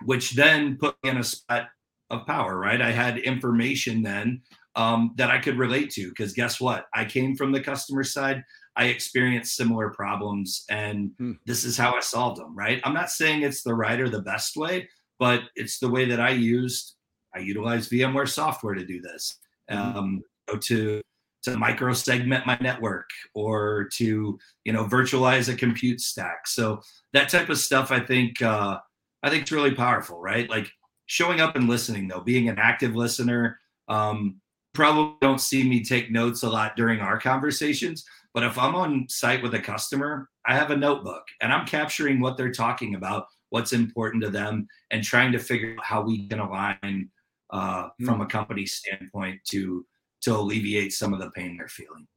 [0.05, 1.67] which then put me in a spot
[2.09, 2.81] of power, right?
[2.81, 4.41] I had information then
[4.75, 6.85] um, that I could relate to because guess what?
[6.93, 8.43] I came from the customer side.
[8.75, 11.33] I experienced similar problems, and hmm.
[11.45, 12.81] this is how I solved them, right?
[12.83, 16.19] I'm not saying it's the right or the best way, but it's the way that
[16.19, 16.95] I used.
[17.35, 19.37] I utilize VMware software to do this.
[19.69, 19.97] Mm-hmm.
[19.97, 20.23] Um,
[20.61, 21.01] to
[21.45, 26.47] to micro segment my network or to you know virtualize a compute stack.
[26.47, 26.81] So
[27.13, 28.79] that type of stuff, I think, uh,
[29.23, 30.49] I think it's really powerful, right?
[30.49, 30.69] Like
[31.05, 33.59] showing up and listening, though, being an active listener.
[33.87, 34.41] Um,
[34.73, 39.07] probably don't see me take notes a lot during our conversations, but if I'm on
[39.07, 43.27] site with a customer, I have a notebook and I'm capturing what they're talking about,
[43.51, 47.09] what's important to them, and trying to figure out how we can align
[47.55, 48.05] uh, mm.
[48.05, 49.85] from a company standpoint to
[50.21, 52.07] to alleviate some of the pain they're feeling.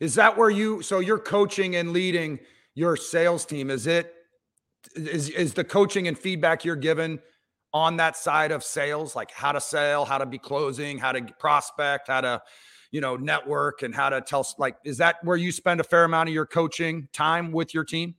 [0.00, 2.40] Is that where you so you're coaching and leading
[2.74, 3.70] your sales team?
[3.70, 4.12] Is it
[4.96, 7.20] is is the coaching and feedback you're given
[7.72, 11.22] on that side of sales, like how to sell, how to be closing, how to
[11.38, 12.42] prospect, how to
[12.90, 16.04] you know network and how to tell like is that where you spend a fair
[16.04, 18.14] amount of your coaching time with your team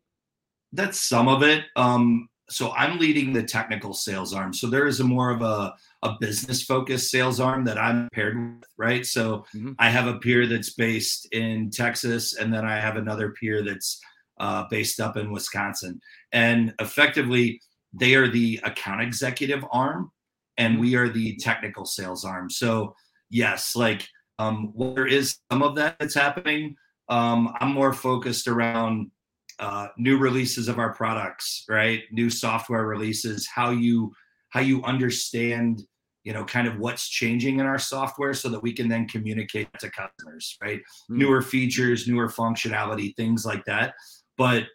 [0.73, 4.99] that's some of it um so i'm leading the technical sales arm so there is
[4.99, 5.73] a more of a
[6.05, 9.73] a business focused sales arm that i'm paired with right so mm-hmm.
[9.79, 13.99] i have a peer that's based in texas and then i have another peer that's
[14.39, 15.99] uh, based up in wisconsin
[16.31, 17.61] and effectively
[17.93, 20.11] they are the account executive arm
[20.57, 20.81] and mm-hmm.
[20.81, 22.93] we are the technical sales arm so
[23.29, 24.07] yes like
[24.39, 26.75] um, there is some of that that's happening.
[27.09, 29.11] Um, I'm more focused around
[29.59, 32.03] uh, new releases of our products, right?
[32.11, 34.13] New software releases, how you
[34.49, 35.83] how you understand,
[36.25, 39.69] you know, kind of what's changing in our software, so that we can then communicate
[39.79, 40.79] to customers, right?
[40.79, 41.19] Mm-hmm.
[41.19, 43.93] Newer features, newer functionality, things like that.
[44.37, 44.65] But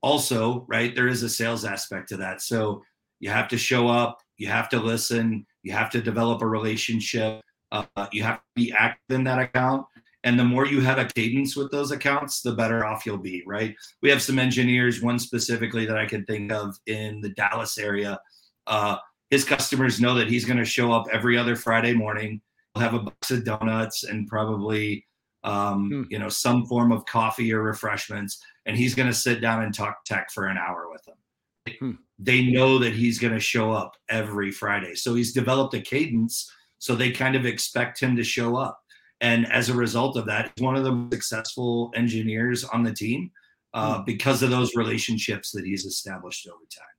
[0.00, 2.40] also, right, there is a sales aspect to that.
[2.40, 2.82] So
[3.20, 7.42] you have to show up, you have to listen, you have to develop a relationship
[7.72, 9.86] uh, you have to be active in that account.
[10.24, 13.44] And the more you have a cadence with those accounts, the better off you'll be,
[13.46, 13.74] right?
[14.02, 18.18] We have some engineers, one specifically that I can think of in the Dallas area.
[18.66, 18.96] Uh,
[19.30, 22.40] his customers know that he's going to show up every other Friday morning.
[22.74, 25.04] He'll have a box of donuts and probably,
[25.44, 26.02] um, hmm.
[26.10, 28.40] you know, some form of coffee or refreshments.
[28.66, 31.76] And he's going to sit down and talk tech for an hour with them.
[31.80, 31.92] Hmm.
[32.18, 34.94] They know that he's going to show up every Friday.
[34.94, 38.80] So he's developed a cadence so they kind of expect him to show up.
[39.20, 43.30] And as a result of that, he's one of the successful engineers on the team
[43.74, 44.04] uh, hmm.
[44.04, 46.95] because of those relationships that he's established over time.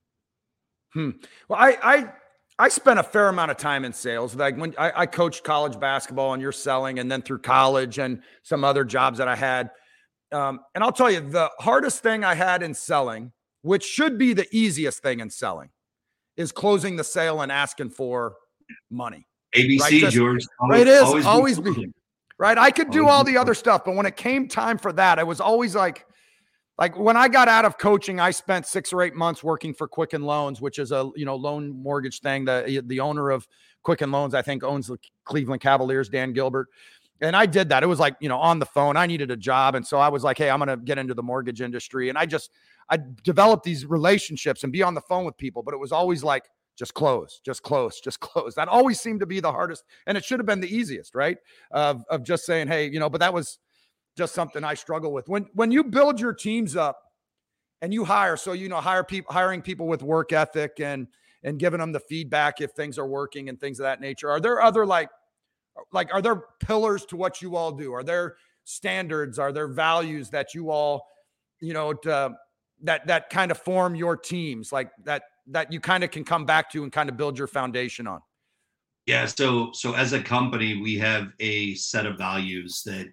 [0.98, 1.12] Hmm.
[1.48, 2.12] Well, I, I
[2.58, 4.34] I spent a fair amount of time in sales.
[4.34, 8.24] Like when I, I, coached college basketball and you're selling, and then through college and
[8.42, 9.70] some other jobs that I had.
[10.32, 13.32] Um, and I'll tell you, the hardest thing I had in selling,
[13.62, 15.70] which should be the easiest thing in selling,
[16.36, 18.34] is closing the sale and asking for
[18.90, 19.28] money.
[19.56, 19.94] ABC, right?
[19.94, 20.44] Just, George.
[20.60, 21.94] Always, right, it is always, always be, be
[22.40, 22.58] right.
[22.58, 25.24] I could do all the other stuff, but when it came time for that, I
[25.24, 26.07] was always like,
[26.78, 29.88] like when I got out of coaching, I spent six or eight months working for
[29.88, 32.46] Quicken Loans, which is a you know loan mortgage thing.
[32.46, 33.48] The eh, the owner of
[33.84, 36.68] Quicken Loans, I think, owns the Cleveland Cavaliers, Dan Gilbert.
[37.22, 37.82] And I did that.
[37.82, 38.96] It was like, you know, on the phone.
[38.96, 39.74] I needed a job.
[39.74, 42.10] And so I was like, hey, I'm going to get into the mortgage industry.
[42.10, 42.52] And I just,
[42.92, 45.64] I developed these relationships and be on the phone with people.
[45.64, 46.44] But it was always like,
[46.78, 48.56] just close, just close, just close.
[48.56, 51.38] That always seemed to be the hardest, and it should have been the easiest, right?
[51.72, 53.58] Of of just saying, hey, you know, but that was
[54.18, 55.30] just something I struggle with.
[55.30, 57.00] When when you build your teams up
[57.82, 61.08] and you hire, so you know, hire people, hiring people with work ethic and
[61.44, 64.30] and giving them the feedback if things are working and things of that nature.
[64.30, 65.10] Are there other like
[65.92, 67.94] like are there pillars to what you all do?
[67.94, 69.40] Are there standards?
[69.40, 71.08] Are there values that you all,
[71.62, 72.36] you know, to,
[72.84, 76.46] that that kind of form your teams like that that you kind of can come
[76.46, 78.20] back to and kind of build your foundation on?
[79.06, 83.08] Yeah, so so as a company, we have a set of values that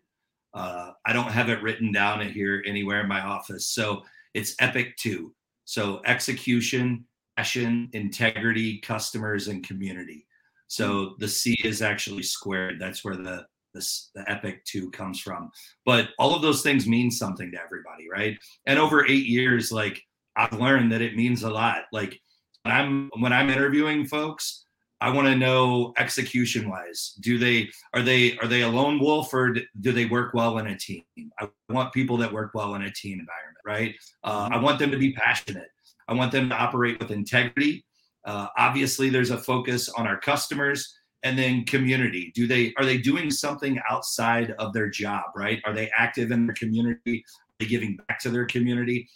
[0.55, 3.69] uh, I don't have it written down here anywhere in my office.
[3.69, 4.03] So
[4.35, 5.35] it's Epic Two.
[5.65, 7.05] So execution,
[7.37, 10.27] passion, integrity, customers, and community.
[10.69, 11.15] So mm-hmm.
[11.19, 12.81] the C is actually squared.
[12.81, 15.51] That's where the this the epic 2 comes from
[15.85, 18.39] but all of those things mean something to everybody right
[18.69, 20.01] and over eight years like
[20.37, 22.21] i've learned that it means a lot like
[22.65, 24.64] when I'm when I'm interviewing folks,
[25.05, 27.13] I want to know execution wise.
[27.21, 30.69] Do they are they are they a lone wolf or do they work well in
[30.69, 31.03] a team?
[31.39, 33.95] I want people that work well in a team environment, right?
[34.25, 35.69] Uh, I want them to be passionate.
[36.09, 37.85] I want them to operate with integrity.
[38.25, 42.33] Uh, obviously, there's a focus on our customers and then community.
[42.35, 45.61] Do they are they doing something outside of their job, right?
[45.67, 47.23] Are they active in their community?
[47.27, 49.07] Are they giving back to their community?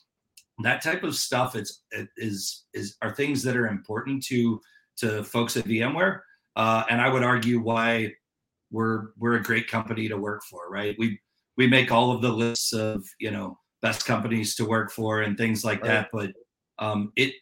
[0.62, 1.80] That type of stuff is
[2.18, 4.60] is is are things that are important to
[4.98, 6.20] to folks at VMware.
[6.56, 8.12] Uh, and I would argue why
[8.70, 10.96] we're we're a great company to work for, right?
[10.98, 11.18] We
[11.56, 15.36] we make all of the lists of you know best companies to work for and
[15.36, 15.88] things like right.
[15.88, 16.32] that, but
[16.78, 17.34] um, it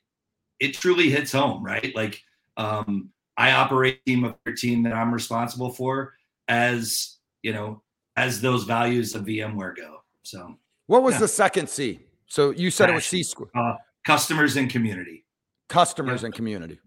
[0.60, 1.94] it truly hits home, right?
[1.94, 2.20] Like
[2.56, 6.14] um, I operate a team of 13 that I'm responsible for
[6.48, 7.82] as you know
[8.16, 9.98] as those values of VMware go.
[10.22, 11.20] So what was yeah.
[11.20, 12.00] the second C?
[12.26, 12.92] So you said Passion.
[12.92, 13.48] it was C square.
[13.54, 15.24] Uh, customers and community.
[15.68, 16.78] Customers and community.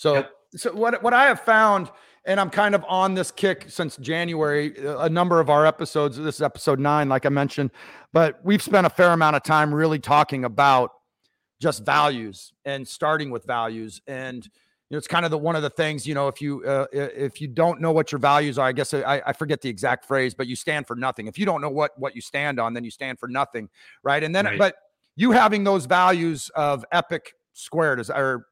[0.00, 0.32] So, yep.
[0.56, 1.90] so what what I have found,
[2.24, 4.74] and I'm kind of on this kick since January.
[4.78, 6.16] A number of our episodes.
[6.16, 7.70] This is episode nine, like I mentioned,
[8.10, 10.92] but we've spent a fair amount of time really talking about
[11.60, 15.60] just values and starting with values and you know, it's kind of the one of
[15.60, 18.66] the things you know if you uh, if you don't know what your values are
[18.66, 21.44] i guess I, I forget the exact phrase but you stand for nothing if you
[21.44, 23.68] don't know what what you stand on then you stand for nothing
[24.02, 24.58] right and then right.
[24.58, 24.76] but
[25.16, 28.46] you having those values of epic squared is or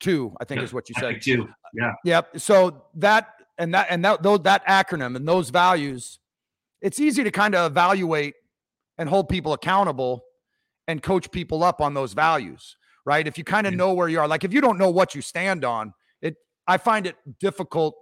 [0.00, 0.64] two, I think yep.
[0.66, 1.22] is what you said.
[1.22, 1.48] Two.
[1.74, 1.92] Yeah.
[2.04, 2.40] Yep.
[2.40, 6.18] So that and that and that those that acronym and those values,
[6.80, 8.34] it's easy to kind of evaluate
[8.98, 10.22] and hold people accountable
[10.88, 13.26] and coach people up on those values, right?
[13.26, 15.22] If you kind of know where you are, like if you don't know what you
[15.22, 16.36] stand on, it
[16.66, 17.94] I find it difficult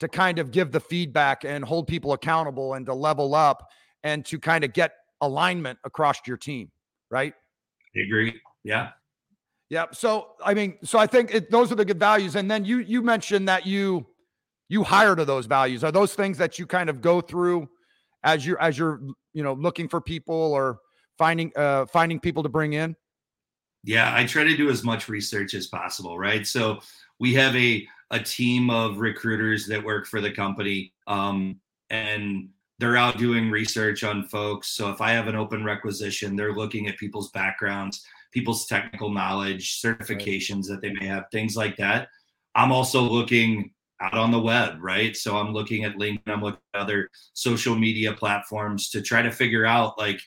[0.00, 3.66] to kind of give the feedback and hold people accountable and to level up
[4.02, 6.70] and to kind of get alignment across your team,
[7.10, 7.34] right?
[7.96, 8.40] I agree.
[8.64, 8.90] Yeah.
[9.70, 9.86] Yeah.
[9.92, 12.34] So I mean, so I think it, those are the good values.
[12.34, 14.04] And then you you mentioned that you
[14.68, 15.82] you hire to those values.
[15.84, 17.68] Are those things that you kind of go through
[18.24, 19.00] as you're as you're
[19.32, 20.80] you know looking for people or
[21.16, 22.96] finding uh finding people to bring in?
[23.84, 26.46] Yeah, I try to do as much research as possible, right?
[26.46, 26.80] So
[27.20, 32.48] we have a a team of recruiters that work for the company, um, and
[32.80, 34.68] they're out doing research on folks.
[34.68, 39.80] So if I have an open requisition, they're looking at people's backgrounds people's technical knowledge,
[39.80, 42.08] certifications that they may have, things like that.
[42.54, 45.16] I'm also looking out on the web, right?
[45.16, 49.30] So I'm looking at LinkedIn, I'm looking at other social media platforms to try to
[49.30, 50.20] figure out like,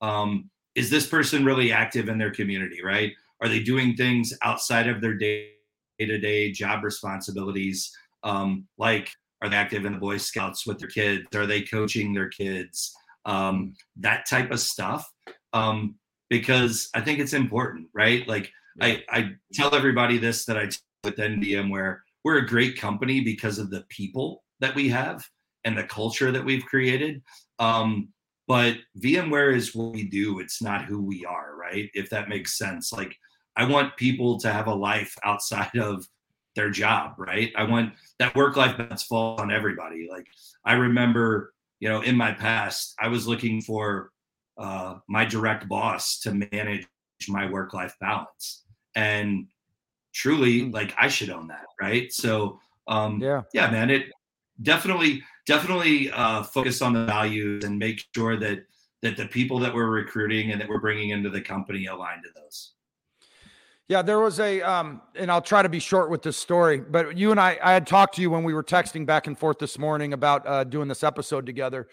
[0.00, 3.12] um, is this person really active in their community, right?
[3.40, 5.50] Are they doing things outside of their day
[5.98, 7.90] to day job responsibilities?
[8.22, 9.10] Um, like,
[9.42, 11.24] are they active in the Boy Scouts with their kids?
[11.34, 12.94] Are they coaching their kids?
[13.24, 15.10] Um, that type of stuff.
[15.52, 15.96] Um,
[16.28, 18.26] because I think it's important, right?
[18.26, 20.68] Like I, I tell everybody this that I
[21.04, 25.24] with NVM where we're a great company because of the people that we have
[25.64, 27.22] and the culture that we've created.
[27.58, 28.08] Um,
[28.48, 30.40] but VMware is what we do.
[30.40, 31.90] It's not who we are, right?
[31.94, 32.92] If that makes sense.
[32.92, 33.16] Like
[33.56, 36.06] I want people to have a life outside of
[36.54, 37.52] their job, right?
[37.56, 40.08] I want that work life balance fall on everybody.
[40.10, 40.26] Like
[40.64, 44.10] I remember, you know, in my past, I was looking for
[44.58, 46.86] uh, my direct boss to manage
[47.28, 48.64] my work life balance.
[48.94, 49.46] And
[50.14, 50.72] truly, mm.
[50.72, 52.12] like I should own that, right?
[52.12, 54.06] So, um, yeah, yeah, man, it
[54.62, 58.60] definitely, definitely uh, focus on the values and make sure that
[59.02, 62.28] that the people that we're recruiting and that we're bringing into the company align to
[62.34, 62.72] those.
[63.88, 67.16] Yeah, there was a, um, and I'll try to be short with this story, but
[67.16, 69.58] you and I, I had talked to you when we were texting back and forth
[69.58, 71.86] this morning about uh, doing this episode together.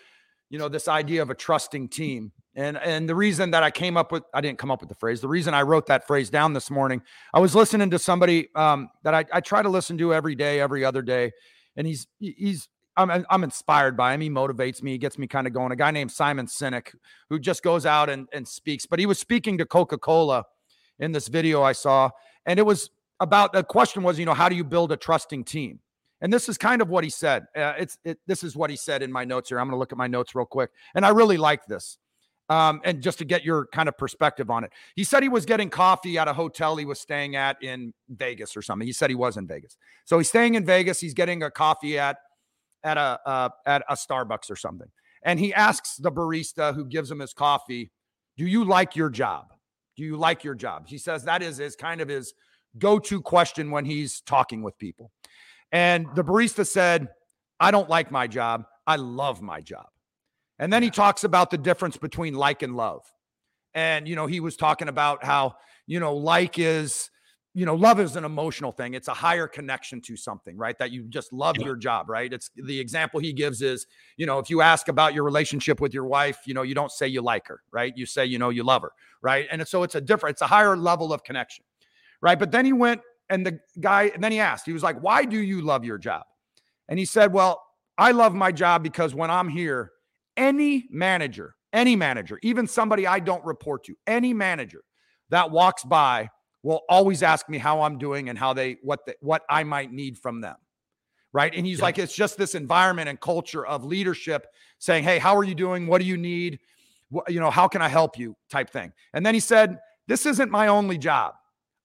[0.49, 3.97] You know, this idea of a trusting team, and and the reason that I came
[3.97, 5.21] up with I didn't come up with the phrase.
[5.21, 7.01] The reason I wrote that phrase down this morning,
[7.33, 10.59] I was listening to somebody um, that I, I try to listen to every day,
[10.59, 11.31] every other day,
[11.75, 14.21] and he's he's I'm I'm inspired by him.
[14.21, 14.91] He motivates me.
[14.91, 15.71] He gets me kind of going.
[15.71, 16.93] A guy named Simon Sinek
[17.29, 18.85] who just goes out and and speaks.
[18.85, 20.45] But he was speaking to Coca Cola
[20.99, 22.11] in this video I saw,
[22.45, 25.43] and it was about the question was, you know, how do you build a trusting
[25.43, 25.79] team?
[26.21, 27.47] And this is kind of what he said.
[27.55, 29.59] Uh, it's it, this is what he said in my notes here.
[29.59, 31.97] I'm going to look at my notes real quick, and I really like this
[32.49, 34.71] um, and just to get your kind of perspective on it.
[34.95, 38.57] He said he was getting coffee at a hotel he was staying at in Vegas
[38.57, 38.85] or something.
[38.85, 40.99] He said he was in Vegas, so he's staying in Vegas.
[40.99, 42.17] He's getting a coffee at
[42.83, 44.89] at a uh, at a Starbucks or something,
[45.23, 47.91] and he asks the barista who gives him his coffee,
[48.37, 49.53] "Do you like your job?
[49.95, 52.33] Do you like your job?" He says that is is kind of his
[52.77, 55.11] go-to question when he's talking with people,
[55.71, 57.07] and the barista said,
[57.59, 58.65] "I don't like my job.
[58.85, 59.85] I love my job."
[60.59, 63.03] And then he talks about the difference between like and love.
[63.73, 65.55] And, you know, he was talking about how,
[65.87, 67.09] you know, like is
[67.55, 68.95] you know, love is an emotional thing.
[68.95, 70.77] It's a higher connection to something, right?
[70.79, 71.65] That you just love yeah.
[71.65, 72.31] your job, right?
[72.33, 73.85] It's the example he gives is,
[74.17, 76.91] you know, if you ask about your relationship with your wife, you know, you don't
[76.91, 77.93] say you like her, right?
[77.95, 79.45] You say, you know, you love her, right?
[79.51, 81.63] And so it's a different, it's a higher level of connection,
[82.21, 82.39] right?
[82.39, 85.23] But then he went and the guy, and then he asked, he was like, why
[85.23, 86.23] do you love your job?
[86.89, 87.61] And he said, well,
[87.99, 89.91] I love my job because when I'm here,
[90.37, 94.83] any manager, any manager, even somebody I don't report to, any manager
[95.29, 96.29] that walks by
[96.61, 99.91] will always ask me how I'm doing and how they what the, what I might
[99.91, 100.55] need from them.
[101.33, 101.53] Right?
[101.55, 101.85] And he's yeah.
[101.85, 104.45] like it's just this environment and culture of leadership
[104.77, 105.87] saying, "Hey, how are you doing?
[105.87, 106.59] What do you need?
[107.09, 108.93] What, you know, how can I help you?" type thing.
[109.13, 111.33] And then he said, "This isn't my only job.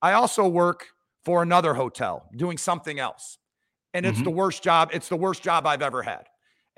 [0.03, 0.87] I also work
[1.29, 3.37] for another hotel doing something else.
[3.93, 4.25] And it's mm-hmm.
[4.25, 4.91] the worst job.
[4.95, 6.25] It's the worst job I've ever had.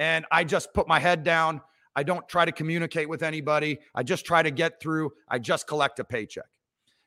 [0.01, 1.61] And I just put my head down.
[1.95, 3.79] I don't try to communicate with anybody.
[3.95, 5.13] I just try to get through.
[5.29, 6.47] I just collect a paycheck.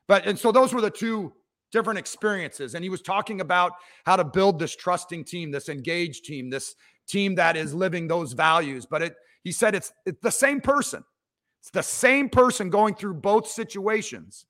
[0.08, 1.34] But and so those were the two
[1.72, 2.76] different experiences.
[2.76, 3.72] And he was talking about
[4.06, 6.76] how to build this trusting team, this engaged team, this
[7.08, 8.86] team that is living those values.
[8.86, 11.04] But it he said it's it's the same person.
[11.62, 14.46] It's the same person going through both situations.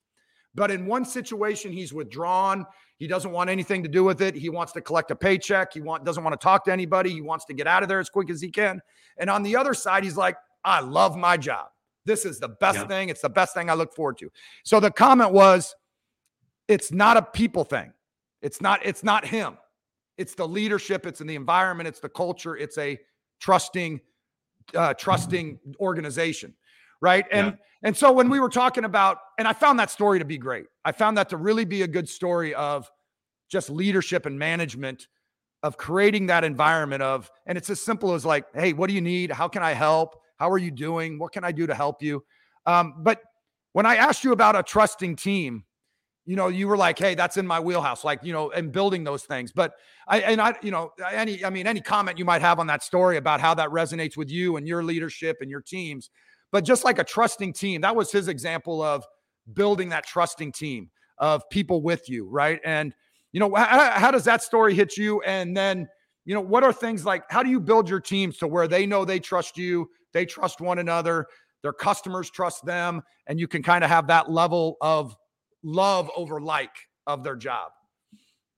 [0.54, 2.66] But in one situation, he's withdrawn.
[2.98, 4.34] He doesn't want anything to do with it.
[4.34, 5.72] He wants to collect a paycheck.
[5.72, 7.10] He want, doesn't want to talk to anybody.
[7.10, 8.80] He wants to get out of there as quick as he can.
[9.18, 11.66] And on the other side, he's like, I love my job.
[12.04, 12.86] This is the best yeah.
[12.86, 13.08] thing.
[13.08, 14.30] It's the best thing I look forward to.
[14.62, 15.74] So the comment was,
[16.68, 17.92] it's not a people thing.
[18.42, 19.58] It's not, it's not him.
[20.16, 22.98] It's the leadership, it's in the environment, it's the culture, it's a
[23.40, 24.00] trusting,
[24.74, 26.54] uh, trusting organization.
[27.04, 27.26] Right.
[27.30, 27.52] And yeah.
[27.82, 30.64] and so when we were talking about, and I found that story to be great.
[30.86, 32.90] I found that to really be a good story of
[33.50, 35.06] just leadership and management
[35.62, 39.02] of creating that environment of, and it's as simple as like, hey, what do you
[39.02, 39.30] need?
[39.30, 40.18] How can I help?
[40.38, 41.18] How are you doing?
[41.18, 42.24] What can I do to help you?
[42.64, 43.20] Um, but
[43.74, 45.64] when I asked you about a trusting team,
[46.24, 49.04] you know, you were like, "Hey, that's in my wheelhouse," like you know, and building
[49.04, 49.52] those things.
[49.52, 49.74] But
[50.08, 52.82] I and I, you know, any, I mean, any comment you might have on that
[52.82, 56.08] story about how that resonates with you and your leadership and your teams,
[56.54, 59.04] but just like a trusting team, that was his example of
[59.54, 60.88] building that trusting team
[61.18, 62.60] of people with you, right?
[62.64, 62.94] And
[63.32, 65.20] you know, how, how does that story hit you?
[65.22, 65.88] And then,
[66.24, 67.24] you know, what are things like?
[67.28, 70.60] How do you build your teams to where they know they trust you, they trust
[70.60, 71.26] one another,
[71.64, 75.16] their customers trust them, and you can kind of have that level of
[75.64, 76.70] love over like
[77.08, 77.72] of their job.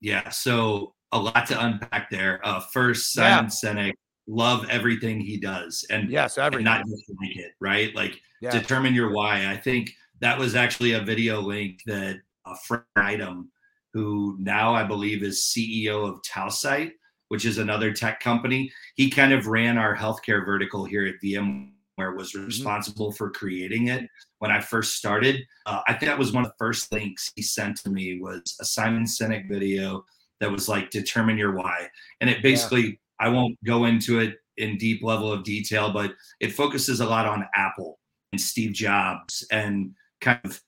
[0.02, 0.28] Yeah.
[0.28, 2.40] So a lot to unpack there.
[2.44, 3.70] Uh, first, Simon yeah.
[3.72, 3.94] Sinek,
[4.26, 6.66] love everything he does, and yes, everything.
[6.66, 7.94] And not just like it, right?
[7.94, 8.50] Like yeah.
[8.50, 9.50] determine your why.
[9.50, 13.50] I think that was actually a video link that a friend item
[13.92, 16.92] who now I believe is CEO of Tausight
[17.28, 18.72] which is another tech company.
[18.94, 22.46] He kind of ran our healthcare vertical here at VMware, was mm-hmm.
[22.46, 23.16] responsible mm-hmm.
[23.16, 24.08] for creating it
[24.38, 25.42] when I first started.
[25.66, 28.56] Uh, I think that was one of the first links he sent to me was
[28.60, 30.04] a Simon Sinek video
[30.40, 31.88] that was like determine your why,
[32.20, 32.94] and it basically yeah.
[33.20, 37.26] I won't go into it in deep level of detail, but it focuses a lot
[37.26, 37.98] on Apple
[38.32, 40.60] and Steve Jobs and kind of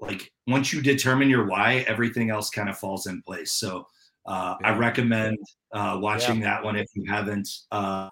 [0.00, 3.52] like once you determine your why, everything else kind of falls in place.
[3.52, 3.86] So
[4.26, 4.56] uh.
[4.62, 5.38] I recommend
[5.72, 6.54] uh, watching yeah.
[6.54, 7.48] that one if you haven't.
[7.70, 8.08] Uh,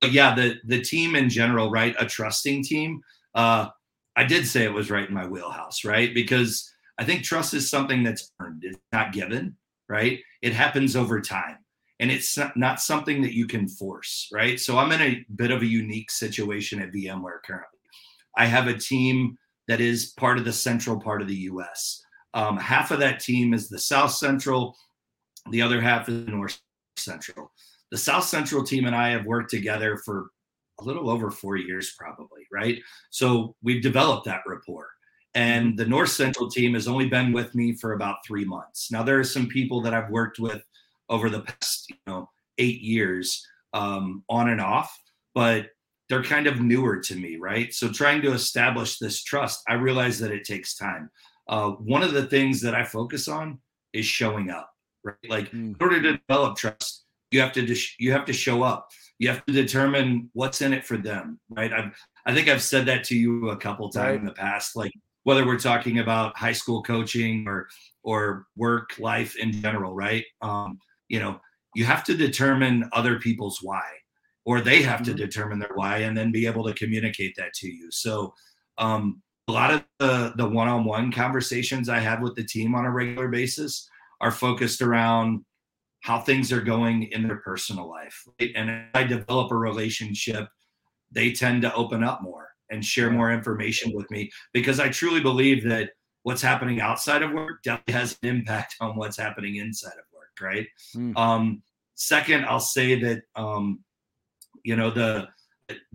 [0.00, 1.94] but yeah, the the team in general, right?
[1.98, 3.00] A trusting team.
[3.34, 3.68] Uh,
[4.16, 6.12] I did say it was right in my wheelhouse, right?
[6.12, 8.62] Because I think trust is something that's earned.
[8.64, 9.56] It's not given,
[9.88, 10.20] right?
[10.42, 11.58] It happens over time,
[12.00, 14.58] and it's not something that you can force, right?
[14.58, 17.78] So I'm in a bit of a unique situation at VMware currently.
[18.36, 19.36] I have a team
[19.68, 22.02] that is part of the central part of the U.S.
[22.34, 24.76] Um, half of that team is the South Central
[25.48, 26.60] the other half is North
[26.96, 27.52] Central.
[27.90, 30.30] The South Central team and I have worked together for
[30.80, 32.78] a little over four years, probably, right?
[33.10, 34.88] So we've developed that rapport.
[35.34, 35.76] And mm-hmm.
[35.76, 38.90] the North Central team has only been with me for about three months.
[38.90, 40.62] Now, there are some people that I've worked with
[41.10, 44.96] over the past, you know, eight years um, on and off,
[45.34, 45.68] but
[46.08, 47.72] they're kind of newer to me, right?
[47.74, 51.10] So trying to establish this trust, I realize that it takes time.
[51.48, 53.58] Uh, one of the things that I focus on
[53.92, 54.70] is showing up
[55.04, 55.16] right?
[55.28, 55.74] Like mm.
[55.74, 58.88] in order to develop trust, you have to dis- you have to show up.
[59.18, 61.72] You have to determine what's in it for them, right?
[61.72, 61.92] I've,
[62.26, 64.18] I think I've said that to you a couple times right.
[64.18, 64.92] in the past, like
[65.24, 67.68] whether we're talking about high school coaching or
[68.02, 70.24] or work life in general, right?
[70.42, 70.78] Um,
[71.10, 71.40] you know,
[71.74, 73.82] you have to determine other people's why,
[74.46, 75.16] or they have mm-hmm.
[75.16, 77.90] to determine their why, and then be able to communicate that to you.
[77.90, 78.32] So,
[78.78, 82.90] um, a lot of the the one-on-one conversations I have with the team on a
[82.90, 83.88] regular basis
[84.20, 85.44] are focused around
[86.02, 88.24] how things are going in their personal life.
[88.40, 88.52] Right?
[88.54, 90.48] And if I develop a relationship,
[91.10, 95.20] they tend to open up more and share more information with me because I truly
[95.20, 95.90] believe that
[96.22, 100.09] what's happening outside of work definitely has an impact on what's happening inside of
[100.40, 100.66] right?
[100.96, 101.16] Mm.
[101.16, 101.62] Um,
[101.94, 103.80] second, I'll say that um,
[104.64, 105.28] you know the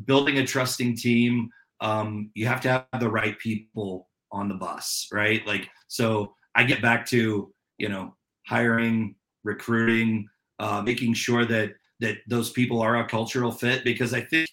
[0.06, 1.50] building a trusting team.
[1.82, 5.46] Um, you have to have the right people on the bus, right?
[5.46, 8.16] Like, so I get back to you know
[8.48, 10.28] hiring, recruiting,
[10.60, 14.50] uh, making sure that that those people are a cultural fit because I think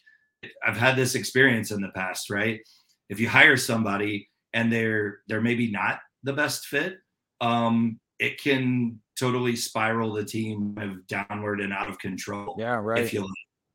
[0.65, 2.61] I've had this experience in the past, right?
[3.09, 6.95] If you hire somebody and they're they're maybe not the best fit,
[7.41, 12.55] um, it can totally spiral the team of downward and out of control.
[12.57, 13.03] Yeah, right.
[13.03, 13.31] If you like,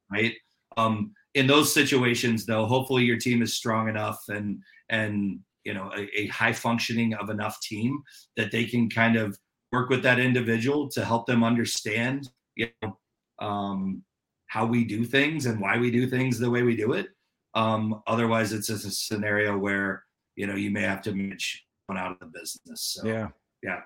[0.10, 0.34] right.
[0.78, 5.92] Um, in those situations, though, hopefully your team is strong enough and and you know
[5.98, 8.02] a, a high functioning of enough team
[8.38, 9.38] that they can kind of
[9.74, 12.98] work with that individual to help them understand you know
[13.40, 14.02] um,
[14.48, 17.08] how we do things and why we do things the way we do it.
[17.54, 20.06] Um, otherwise, it's just a scenario where
[20.38, 22.94] you know you may have to manage one out of the business.
[22.96, 23.28] So, yeah,
[23.62, 23.82] yeah.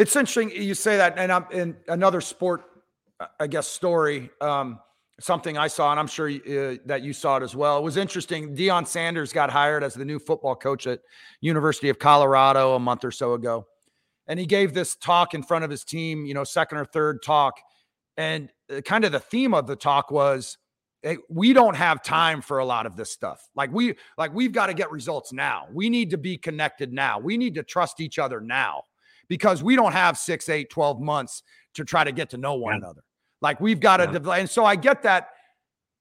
[0.00, 2.62] It's interesting you say that, and I'm in another sport,
[3.38, 4.30] I guess, story.
[4.40, 4.80] Um,
[5.20, 7.76] something I saw, and I'm sure uh, that you saw it as well.
[7.76, 8.56] It was interesting.
[8.56, 11.00] Deion Sanders got hired as the new football coach at
[11.42, 13.66] University of Colorado a month or so ago,
[14.26, 16.24] and he gave this talk in front of his team.
[16.24, 17.60] You know, second or third talk,
[18.16, 20.56] and uh, kind of the theme of the talk was
[21.02, 23.50] hey, we don't have time for a lot of this stuff.
[23.54, 25.66] Like we like we've got to get results now.
[25.70, 27.18] We need to be connected now.
[27.18, 28.84] We need to trust each other now
[29.30, 31.42] because we don't have six, eight, 12 months
[31.74, 32.78] to try to get to know one yeah.
[32.78, 33.02] another.
[33.40, 34.34] Like we've got to, yeah.
[34.34, 35.28] and so I get that.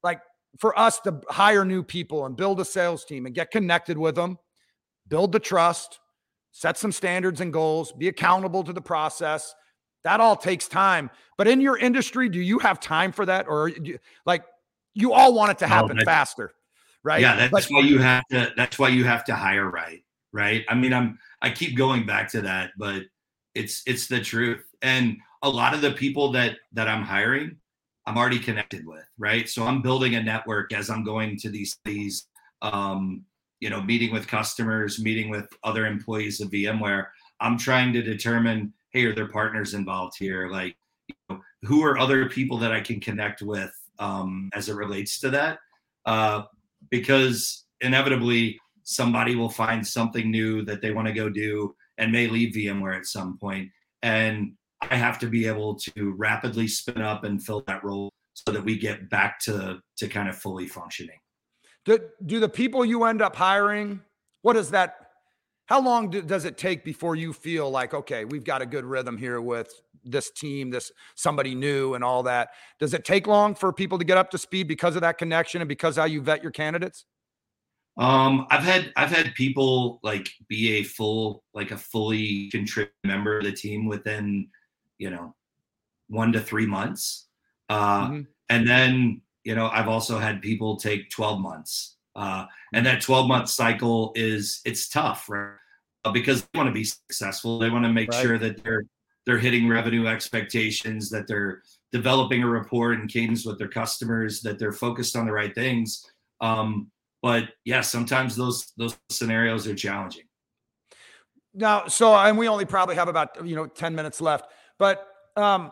[0.03, 0.19] Like
[0.57, 4.15] for us to hire new people and build a sales team and get connected with
[4.15, 4.38] them,
[5.07, 5.99] build the trust,
[6.51, 9.53] set some standards and goals, be accountable to the process,
[10.03, 11.11] that all takes time.
[11.38, 13.47] But in your industry, do you have time for that?
[13.47, 14.43] Or you, like
[14.95, 16.51] you all want it to happen no, faster,
[17.03, 17.21] right?
[17.21, 20.03] Yeah, that's but, why you have to that's why you have to hire right.
[20.32, 20.63] Right.
[20.67, 23.03] I mean, I'm I keep going back to that, but
[23.56, 24.64] it's it's the truth.
[24.82, 27.58] And a lot of the people that that I'm hiring,
[28.06, 29.47] I'm already connected with, right?
[29.50, 32.28] So I'm building a network as I'm going to these these
[32.62, 33.24] um,
[33.60, 37.08] you know, meeting with customers, meeting with other employees of VMware.
[37.41, 40.50] I'm trying to determine hey, are there partners involved here?
[40.50, 40.76] Like,
[41.08, 45.20] you know, who are other people that I can connect with um, as it relates
[45.20, 45.60] to that?
[46.06, 46.43] Uh,
[46.89, 52.28] because inevitably somebody will find something new that they want to go do and may
[52.28, 53.70] leave VMware at some point.
[54.02, 58.54] And I have to be able to rapidly spin up and fill that role so
[58.54, 61.20] that we get back to to kind of fully functioning.
[61.86, 64.02] Do, do the people you end up hiring,
[64.41, 64.95] what does that
[65.66, 68.86] how long do, does it take before you feel like okay we've got a good
[68.86, 69.72] rhythm here with
[70.04, 74.04] this team this somebody new and all that does it take long for people to
[74.04, 77.06] get up to speed because of that connection and because how you vet your candidates
[78.00, 83.38] um i've had i've had people like be a full like a fully contributing member
[83.38, 84.47] of the team within
[84.97, 85.36] you know
[86.08, 87.28] one to three months
[87.70, 88.22] uh mm-hmm.
[88.50, 93.28] and then you know i've also had people take 12 months uh, and that 12
[93.28, 95.54] month cycle is it's tough, right?
[96.04, 97.60] Uh, because they want to be successful.
[97.60, 98.22] They want to make right.
[98.22, 98.84] sure that they're
[99.26, 104.60] they're hitting revenue expectations, that they're developing a rapport and cadence with their customers, that
[104.60, 106.06] they're focused on the right things.
[106.41, 106.91] Um,
[107.22, 110.24] but yeah, sometimes those those scenarios are challenging.
[111.53, 115.72] Now, so and we only probably have about you know 10 minutes left, but um,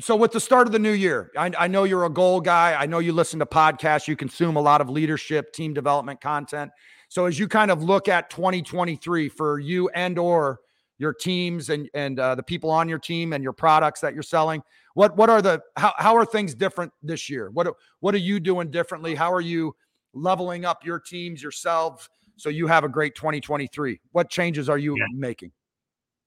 [0.00, 2.74] so with the start of the new year, I, I, know you're a goal guy.
[2.74, 4.06] I know you listen to podcasts.
[4.06, 6.70] You consume a lot of leadership, team development content.
[7.08, 10.60] So as you kind of look at 2023 for you and or
[10.98, 14.22] your teams and and uh, the people on your team and your products that you're
[14.22, 14.62] selling,
[14.94, 17.50] what what are the how how are things different this year?
[17.50, 17.68] What
[18.00, 19.14] what are you doing differently?
[19.14, 19.74] How are you
[20.14, 24.00] leveling up your teams yourselves so you have a great 2023?
[24.12, 25.04] What changes are you yeah.
[25.12, 25.52] making?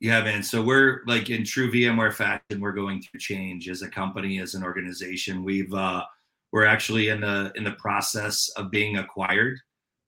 [0.02, 0.42] Yeah, man.
[0.42, 4.56] So we're like in true VMware fashion, we're going through change as a company, as
[4.56, 5.44] an organization.
[5.44, 6.04] We've uh,
[6.52, 9.60] we're actually in the in the process of being acquired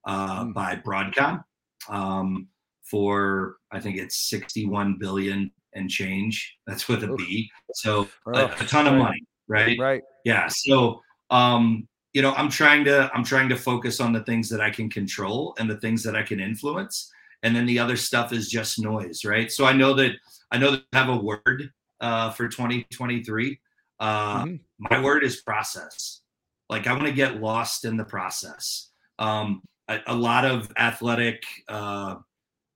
[0.04, 0.52] uh, mm.
[0.52, 1.44] by Broadcom
[1.88, 2.48] um,
[2.82, 6.56] for I think it's 61 billion and change.
[6.66, 7.14] That's with a.
[7.14, 7.48] B.
[7.74, 9.78] So a, a, ton of money, right?
[9.78, 10.02] Right.
[10.24, 10.48] Yeah.
[10.48, 11.00] So
[11.30, 14.70] um, you know, I'm trying to I'm trying to focus on the things that I
[14.70, 17.12] can control and the things that I can influence
[17.44, 19.52] and then the other stuff is just noise, right?
[19.52, 20.12] So I know that
[20.50, 23.60] I know that I have a word uh, for 2023.
[24.00, 24.56] Uh, mm-hmm.
[24.78, 26.22] My word is process.
[26.70, 28.88] Like I want to get lost in the process.
[29.18, 32.16] Um, a, a, lot of athletic uh,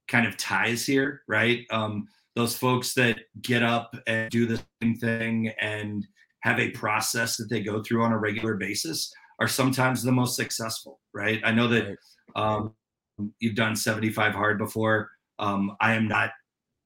[0.07, 1.64] kind of ties here, right?
[1.70, 6.07] Um, those folks that get up and do the same thing and
[6.41, 10.36] have a process that they go through on a regular basis are sometimes the most
[10.36, 11.41] successful, right?
[11.45, 11.97] I know that
[12.34, 12.74] um,
[13.39, 15.11] you've done 75 hard before.
[15.39, 16.30] Um, I am not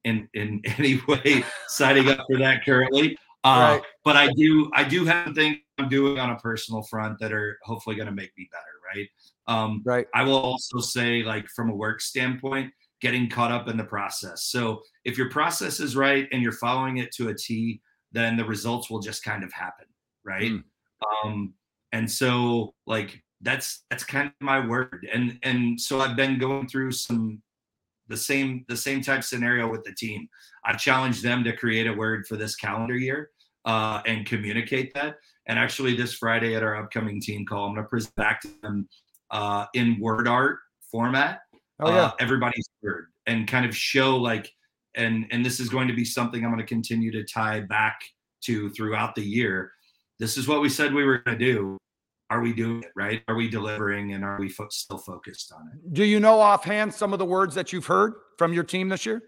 [0.03, 3.17] in in any way signing up for that currently.
[3.43, 3.81] Uh, right.
[4.03, 7.57] But I do I do have things I'm doing on a personal front that are
[7.63, 8.63] hopefully going to make me better.
[8.95, 9.09] Right.
[9.47, 10.05] Um, right.
[10.13, 14.45] I will also say, like from a work standpoint, getting caught up in the process.
[14.45, 17.81] So if your process is right and you're following it to a T,
[18.11, 19.87] then the results will just kind of happen.
[20.23, 20.51] Right.
[20.51, 20.63] Mm.
[21.25, 21.53] Um,
[21.93, 25.07] and so like that's that's kind of my word.
[25.13, 27.41] And and so I've been going through some
[28.09, 30.27] the same the same type scenario with the team.
[30.65, 33.29] I've challenged them to create a word for this calendar year
[33.65, 35.17] uh, and communicate that.
[35.45, 38.49] And actually, this Friday at our upcoming team call, I'm going to present back to
[38.61, 38.87] them
[39.29, 40.59] uh, in word art
[40.91, 41.41] format.
[41.79, 44.51] Oh yeah, uh, everybody's word and kind of show like,
[44.95, 47.99] and and this is going to be something I'm going to continue to tie back
[48.45, 49.72] to throughout the year.
[50.19, 51.77] This is what we said we were going to do
[52.33, 53.21] are we doing it right?
[53.27, 55.93] Are we delivering and are we fo- still focused on it?
[55.93, 59.05] Do you know offhand some of the words that you've heard from your team this
[59.05, 59.21] year?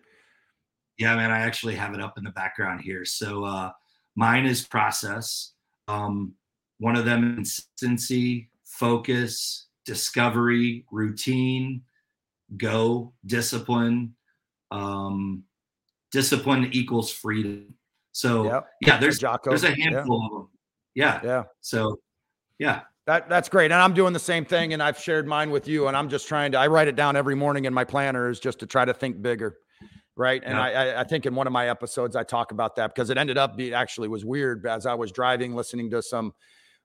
[0.97, 3.05] Yeah, man, I actually have it up in the background here.
[3.05, 3.71] So uh,
[4.15, 5.51] mine is process.
[5.87, 6.33] Um,
[6.79, 11.83] one of them consistency, focus, discovery, routine,
[12.57, 14.15] go, discipline.
[14.71, 15.43] Um,
[16.11, 17.75] discipline equals freedom.
[18.13, 18.67] So yep.
[18.81, 20.25] yeah, there's there's a handful yeah.
[20.25, 20.49] of them.
[20.95, 21.19] Yeah.
[21.23, 21.43] Yeah.
[21.61, 21.99] So
[22.57, 22.81] yeah.
[23.05, 23.65] That that's great.
[23.65, 26.27] And I'm doing the same thing and I've shared mine with you and I'm just
[26.27, 28.93] trying to I write it down every morning in my planners just to try to
[28.93, 29.57] think bigger.
[30.17, 30.41] Right.
[30.43, 30.63] And yeah.
[30.63, 33.37] I I think in one of my episodes I talk about that because it ended
[33.37, 36.33] up being actually was weird as I was driving listening to some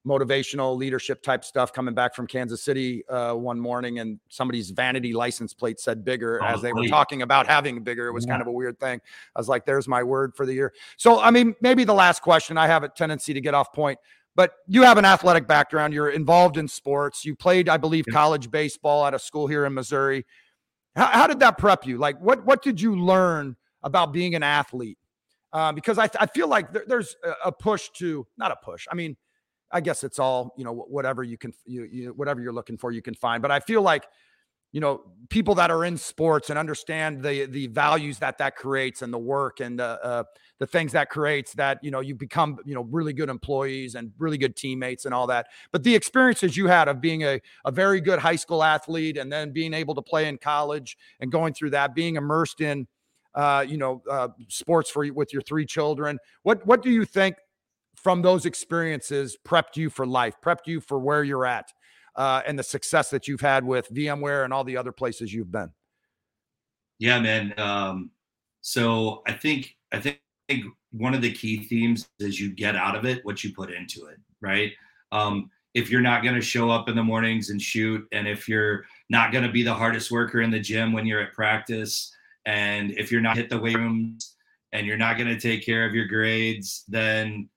[0.07, 5.13] motivational leadership type stuff coming back from Kansas City uh, one morning, and somebody's vanity
[5.13, 8.07] license plate said bigger oh, as they were talking about having bigger.
[8.07, 8.33] It was yeah.
[8.33, 9.01] kind of a weird thing.
[9.37, 12.23] I was like, "There's my word for the year." So, I mean, maybe the last
[12.23, 13.99] question I have a tendency to get off point.
[14.37, 15.93] But you have an athletic background.
[15.93, 17.25] You're involved in sports.
[17.25, 20.25] You played, I believe, college baseball at a school here in Missouri.
[20.95, 21.99] How, how did that prep you?
[21.99, 24.99] Like, what what did you learn about being an athlete?
[25.53, 28.87] Uh, because I, I feel like there, there's a push to not a push.
[28.91, 29.17] I mean,
[29.73, 30.73] I guess it's all you know.
[30.73, 33.43] Whatever you can, you, you whatever you're looking for, you can find.
[33.43, 34.07] But I feel like
[34.73, 39.03] you know people that are in sports and understand the the values that that creates
[39.03, 40.25] and the work and the uh,
[40.59, 44.13] the things that creates that you know you become you know really good employees and
[44.19, 47.73] really good teammates and all that but the experiences you had of being a, a
[47.73, 51.53] very good high school athlete and then being able to play in college and going
[51.53, 52.87] through that being immersed in
[53.35, 57.35] uh, you know uh, sports for with your three children what what do you think
[58.03, 61.71] from those experiences prepped you for life prepped you for where you're at
[62.17, 65.53] uh, and the success that you've had with VMware and all the other places you've
[65.53, 65.71] been.
[66.99, 67.55] Yeah, man.
[67.59, 68.11] Um,
[68.61, 73.05] so I think I think one of the key themes is you get out of
[73.05, 74.73] it what you put into it, right?
[75.13, 78.49] Um, if you're not going to show up in the mornings and shoot, and if
[78.49, 82.13] you're not going to be the hardest worker in the gym when you're at practice,
[82.45, 84.35] and if you're not hit the weight rooms
[84.73, 87.49] and you're not going to take care of your grades, then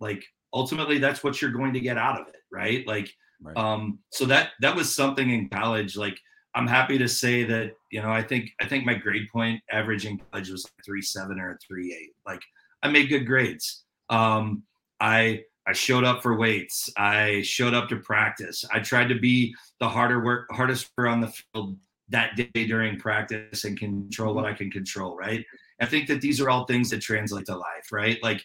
[0.00, 2.86] like ultimately that's what you're going to get out of it, right?
[2.86, 3.10] Like
[3.44, 3.56] Right.
[3.56, 5.96] Um, so that that was something in college.
[5.96, 6.18] Like
[6.54, 10.06] I'm happy to say that you know I think I think my grade point average
[10.06, 12.12] in college was three seven or three eight.
[12.26, 12.40] Like
[12.82, 13.84] I made good grades.
[14.08, 14.62] Um,
[15.00, 16.88] I I showed up for weights.
[16.96, 18.64] I showed up to practice.
[18.72, 21.76] I tried to be the harder work hardest worker on the field
[22.08, 24.46] that day during practice and control what.
[24.46, 25.16] I can control.
[25.16, 25.44] Right.
[25.80, 27.92] I think that these are all things that translate to life.
[27.92, 28.22] Right.
[28.22, 28.42] Like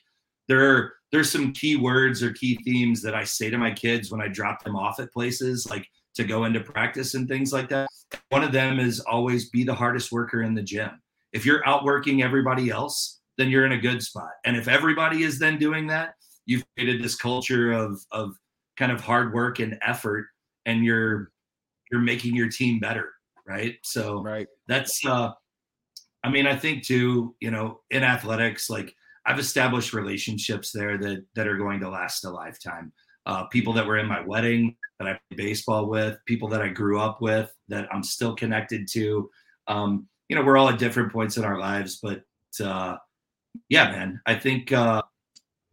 [0.50, 4.12] there are there's some key words or key themes that I say to my kids
[4.12, 7.70] when I drop them off at places like to go into practice and things like
[7.70, 7.88] that.
[8.30, 11.01] One of them is always be the hardest worker in the gym.
[11.34, 14.32] If you're outworking everybody else, then you're in a good spot.
[14.45, 16.14] And if everybody is then doing that,
[16.45, 18.36] you've created this culture of of
[18.78, 20.28] kind of hard work and effort
[20.66, 21.32] and you're
[21.91, 23.12] you're making your team better,
[23.47, 23.78] right?
[23.84, 24.47] So right.
[24.68, 25.32] that's uh
[26.24, 28.93] I mean, I think too, you know, in athletics like
[29.26, 32.91] I've established relationships there that that are going to last a lifetime.
[33.26, 36.70] Uh, people that were in my wedding that I played baseball with, people that I
[36.70, 39.30] grew up with that I'm still connected to.
[39.67, 42.24] Um, you know, we're all at different points in our lives, but
[42.63, 42.97] uh,
[43.67, 45.01] yeah, man, I think uh,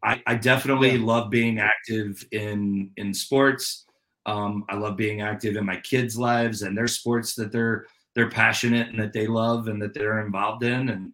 [0.03, 1.05] I, I, definitely yeah.
[1.05, 3.86] love being active in in sports.
[4.26, 8.30] Um, I love being active in my kids' lives and their sports that they're they're
[8.30, 10.88] passionate and that they love and that they're involved in.
[10.88, 11.12] And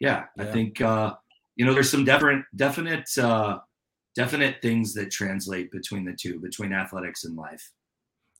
[0.00, 0.42] yeah, yeah.
[0.42, 1.14] I think uh,
[1.60, 3.58] you know, there's some different, definite, uh,
[4.16, 7.70] definite things that translate between the two, between athletics and life.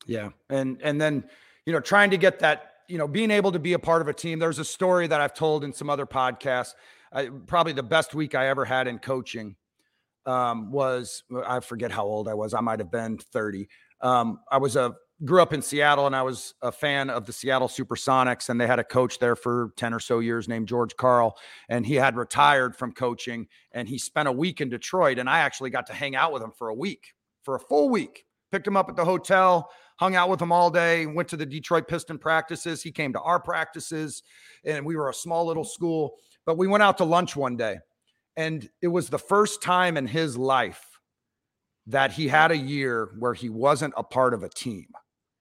[0.07, 1.25] Yeah, and and then
[1.67, 4.09] you know, trying to get that, you know, being able to be a part of
[4.09, 4.39] a team.
[4.39, 6.73] There's a story that I've told in some other podcasts.
[7.13, 9.55] I, probably the best week I ever had in coaching
[10.25, 12.55] um, was I forget how old I was.
[12.55, 13.69] I might have been 30.
[14.01, 14.95] Um, I was a
[15.25, 18.49] grew up in Seattle and I was a fan of the Seattle Supersonics.
[18.49, 21.37] And they had a coach there for 10 or so years named George Karl.
[21.69, 25.19] And he had retired from coaching and he spent a week in Detroit.
[25.19, 27.89] And I actually got to hang out with him for a week, for a full
[27.91, 28.25] week.
[28.51, 31.47] Picked him up at the hotel, hung out with him all day, went to the
[31.47, 32.83] Detroit Piston practices.
[32.83, 34.25] He came to our practices,
[34.65, 36.17] and we were a small little school.
[36.45, 37.79] But we went out to lunch one day,
[38.37, 40.83] and it was the first time in his life
[41.87, 44.87] that he had a year where he wasn't a part of a team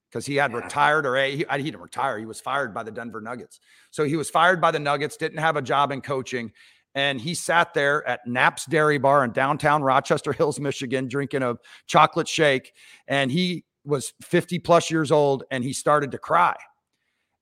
[0.09, 2.17] because he had retired or a, he, he didn't retire.
[2.17, 3.59] He was fired by the Denver Nuggets.
[3.91, 6.51] So he was fired by the Nuggets, didn't have a job in coaching.
[6.95, 11.55] And he sat there at Knapp's Dairy Bar in downtown Rochester Hills, Michigan, drinking a
[11.87, 12.73] chocolate shake.
[13.07, 16.55] And he was 50 plus years old and he started to cry.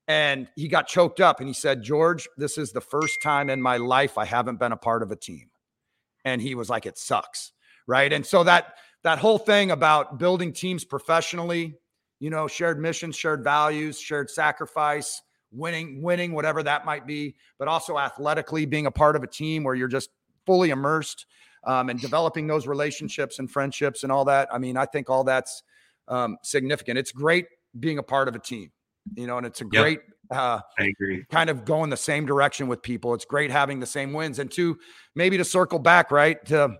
[0.06, 3.60] And he got choked up and he said, George, this is the first time in
[3.60, 5.50] my life I haven't been a part of a team.
[6.24, 7.52] And he was like, it sucks.
[7.86, 8.12] Right.
[8.12, 11.78] And so that, that whole thing about building teams professionally,
[12.20, 17.68] you know, shared missions, shared values, shared sacrifice, winning, winning, whatever that might be, but
[17.68, 20.10] also athletically being a part of a team where you're just
[20.46, 21.26] fully immersed
[21.64, 24.48] um, and developing those relationships and friendships and all that.
[24.52, 25.62] I mean, I think all that's
[26.08, 26.98] um, significant.
[26.98, 27.46] It's great
[27.78, 28.70] being a part of a team,
[29.16, 30.00] you know, and it's a great
[30.30, 31.24] uh, I agree.
[31.30, 33.14] kind of going the same direction with people.
[33.14, 34.38] It's great having the same wins.
[34.38, 34.78] And two,
[35.14, 36.76] maybe to circle back, right, to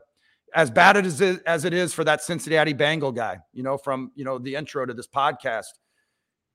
[0.55, 4.13] as bad as it, as it is for that Cincinnati Bengal guy, you know, from,
[4.15, 5.67] you know, the intro to this podcast.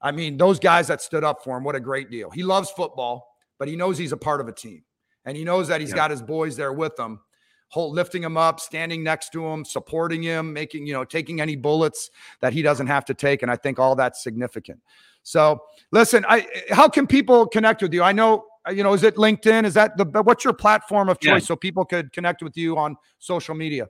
[0.02, 2.30] I mean, those guys that stood up for him, what a great deal.
[2.30, 3.28] He loves football,
[3.58, 4.84] but he knows he's a part of a team.
[5.26, 5.96] And he knows that he's yeah.
[5.96, 7.22] got his boys there with him,
[7.70, 11.56] hold, lifting him up, standing next to him, supporting him, making, you know, taking any
[11.56, 12.10] bullets
[12.42, 13.42] that he doesn't have to take.
[13.42, 14.82] And I think all that's significant.
[15.24, 18.04] So listen, I how can people connect with you?
[18.04, 19.66] I know you know, is it LinkedIn?
[19.66, 21.48] Is that the what's your platform of choice yeah.
[21.48, 23.88] so people could connect with you on social media?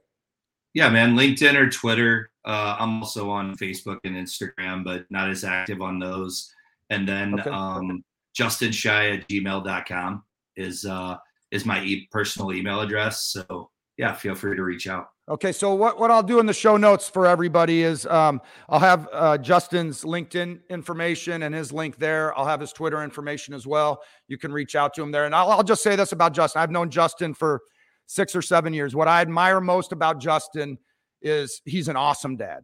[0.74, 2.32] Yeah, man, LinkedIn or Twitter.
[2.46, 6.52] Uh, I'm also on Facebook and Instagram, but not as active on those.
[6.90, 7.50] And then okay.
[7.50, 8.04] um,
[8.38, 10.24] justinshy at gmail.com
[10.56, 11.18] is uh,
[11.52, 13.24] is my e- personal email address.
[13.24, 15.08] So yeah, feel free to reach out.
[15.30, 18.80] Okay, so what, what I'll do in the show notes for everybody is um, I'll
[18.80, 22.38] have uh, Justin's LinkedIn information and his link there.
[22.38, 24.02] I'll have his Twitter information as well.
[24.28, 25.26] You can reach out to him there.
[25.26, 27.62] And I'll, I'll just say this about Justin I've known Justin for
[28.06, 28.96] six or seven years.
[28.96, 30.78] What I admire most about Justin
[31.22, 32.64] is he's an awesome dad,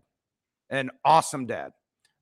[0.70, 1.72] an awesome dad.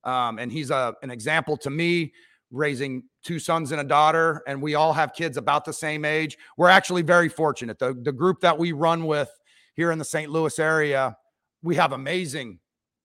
[0.03, 2.13] Um, and he's a, an example to me
[2.51, 6.37] raising two sons and a daughter, and we all have kids about the same age.
[6.55, 7.77] We're actually very fortunate.
[7.77, 9.29] The, the group that we run with
[9.75, 10.31] here in the St.
[10.31, 11.17] Louis area,
[11.61, 12.59] we have amazing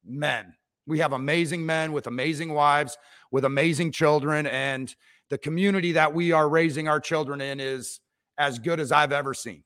[0.05, 0.55] men.
[0.87, 2.97] We have amazing men with amazing wives,
[3.33, 4.47] with amazing children.
[4.47, 4.95] And
[5.29, 7.99] the community that we are raising our children in is
[8.39, 9.65] as good as I've ever seen.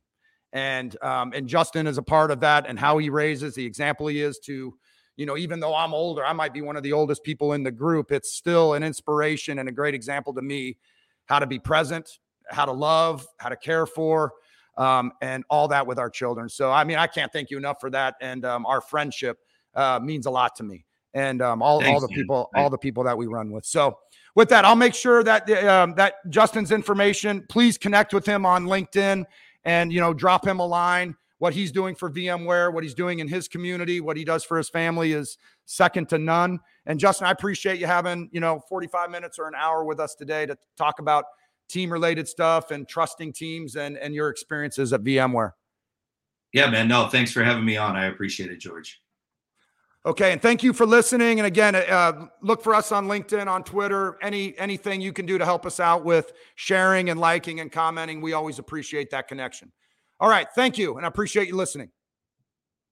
[0.54, 4.07] And um, and Justin is a part of that and how he raises the example
[4.07, 4.74] he is to,
[5.17, 7.62] you know, even though I'm older, I might be one of the oldest people in
[7.62, 8.12] the group.
[8.12, 10.77] It's still an inspiration and a great example to me
[11.25, 12.19] how to be present,
[12.51, 14.33] how to love, how to care for,
[14.77, 16.49] um, and all that with our children.
[16.49, 18.17] So, I mean, I can't thank you enough for that.
[18.21, 19.39] And um, our friendship
[19.75, 22.79] uh, means a lot to me, and um, all, Thanks, all the people, all the
[22.79, 23.64] people that we run with.
[23.64, 23.99] So,
[24.35, 27.45] with that, I'll make sure that um, that Justin's information.
[27.49, 29.25] Please connect with him on LinkedIn,
[29.64, 31.17] and you know, drop him a line.
[31.39, 34.57] What he's doing for VMware, what he's doing in his community, what he does for
[34.57, 36.61] his family is second to none.
[36.87, 40.14] And Justin, I appreciate you having you know 45 minutes or an hour with us
[40.14, 41.24] today to talk about
[41.68, 45.53] team related stuff and trusting teams and, and your experiences at VMware.
[46.53, 46.89] Yeah, man.
[46.89, 47.97] No, thanks for having me on.
[47.97, 49.03] I appreciate it, George.
[50.07, 51.41] Okay, and thank you for listening.
[51.41, 55.37] And again, uh, look for us on LinkedIn, on Twitter, any anything you can do
[55.37, 58.20] to help us out with sharing and liking and commenting.
[58.20, 59.72] We always appreciate that connection.
[60.19, 61.91] All right, thank you, and I appreciate you listening.